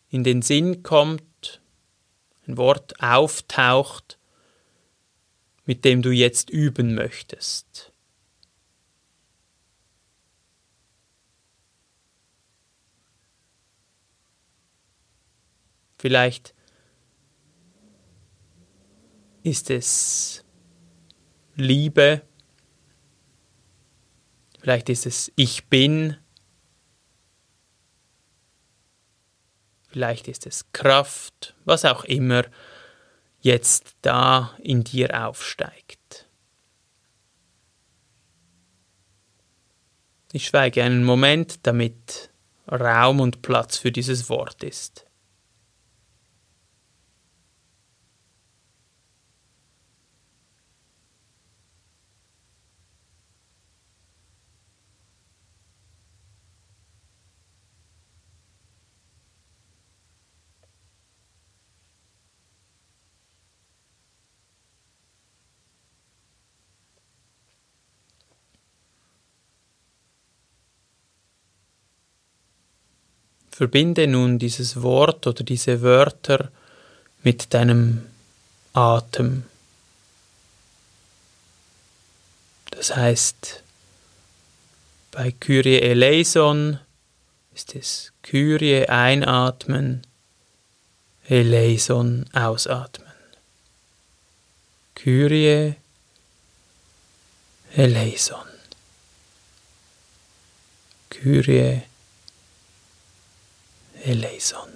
[0.09, 1.61] in den Sinn kommt,
[2.47, 4.17] ein Wort auftaucht,
[5.65, 7.91] mit dem du jetzt üben möchtest.
[15.99, 16.55] Vielleicht
[19.43, 20.45] ist es
[21.55, 22.21] Liebe,
[24.61, 26.15] vielleicht ist es Ich bin,
[29.89, 32.43] vielleicht ist es Kraft, was auch immer
[33.41, 36.27] jetzt da in dir aufsteigt.
[40.31, 42.29] Ich schweige einen Moment, damit
[42.71, 45.08] Raum und Platz für dieses Wort ist.
[73.59, 76.49] Verbinde nun dieses Wort oder diese Wörter
[77.23, 78.05] mit deinem
[78.71, 79.43] Atem.
[82.71, 83.61] Das heißt,
[85.11, 86.79] bei Kyrie eleison
[87.53, 90.07] ist es Kyrie einatmen,
[91.27, 93.11] eleison ausatmen.
[94.95, 95.75] Kyrie
[97.75, 98.47] eleison.
[101.09, 101.88] Kyrie
[104.03, 104.69] eleison.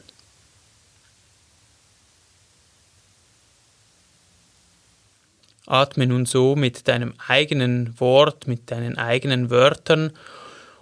[5.65, 10.11] Atme nun so mit deinem eigenen Wort, mit deinen eigenen Wörtern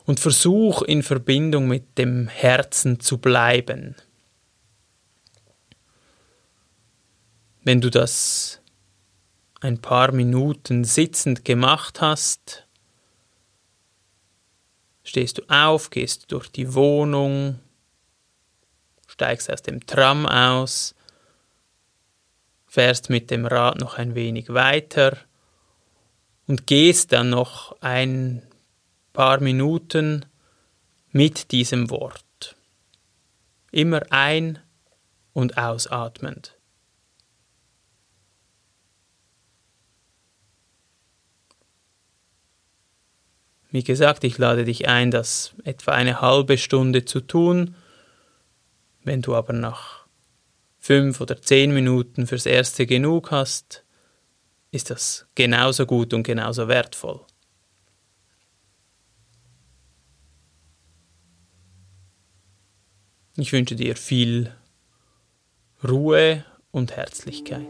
[0.06, 3.96] und versuch in Verbindung mit dem Herzen zu bleiben.
[7.64, 8.60] Wenn du das
[9.60, 12.66] ein paar Minuten sitzend gemacht hast,
[15.04, 17.60] stehst du auf, gehst durch die Wohnung,
[19.22, 20.96] steigst aus dem Tram aus,
[22.66, 25.16] fährst mit dem Rad noch ein wenig weiter
[26.48, 28.42] und gehst dann noch ein
[29.14, 30.26] paar Minuten
[31.12, 32.56] mit diesem Wort.
[33.72, 34.58] Immer ein-
[35.34, 36.58] und ausatmend.
[43.70, 47.76] Wie gesagt, ich lade dich ein, das etwa eine halbe Stunde zu tun.
[49.04, 50.06] Wenn du aber nach
[50.78, 53.84] fünf oder zehn Minuten fürs Erste genug hast,
[54.72, 57.22] ist das genauso gut und genauso wertvoll.
[63.38, 64.54] Ich wünsche dir viel
[65.84, 67.66] Ruhe und Herzlichkeit.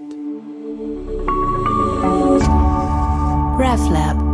[3.57, 4.30] RefLab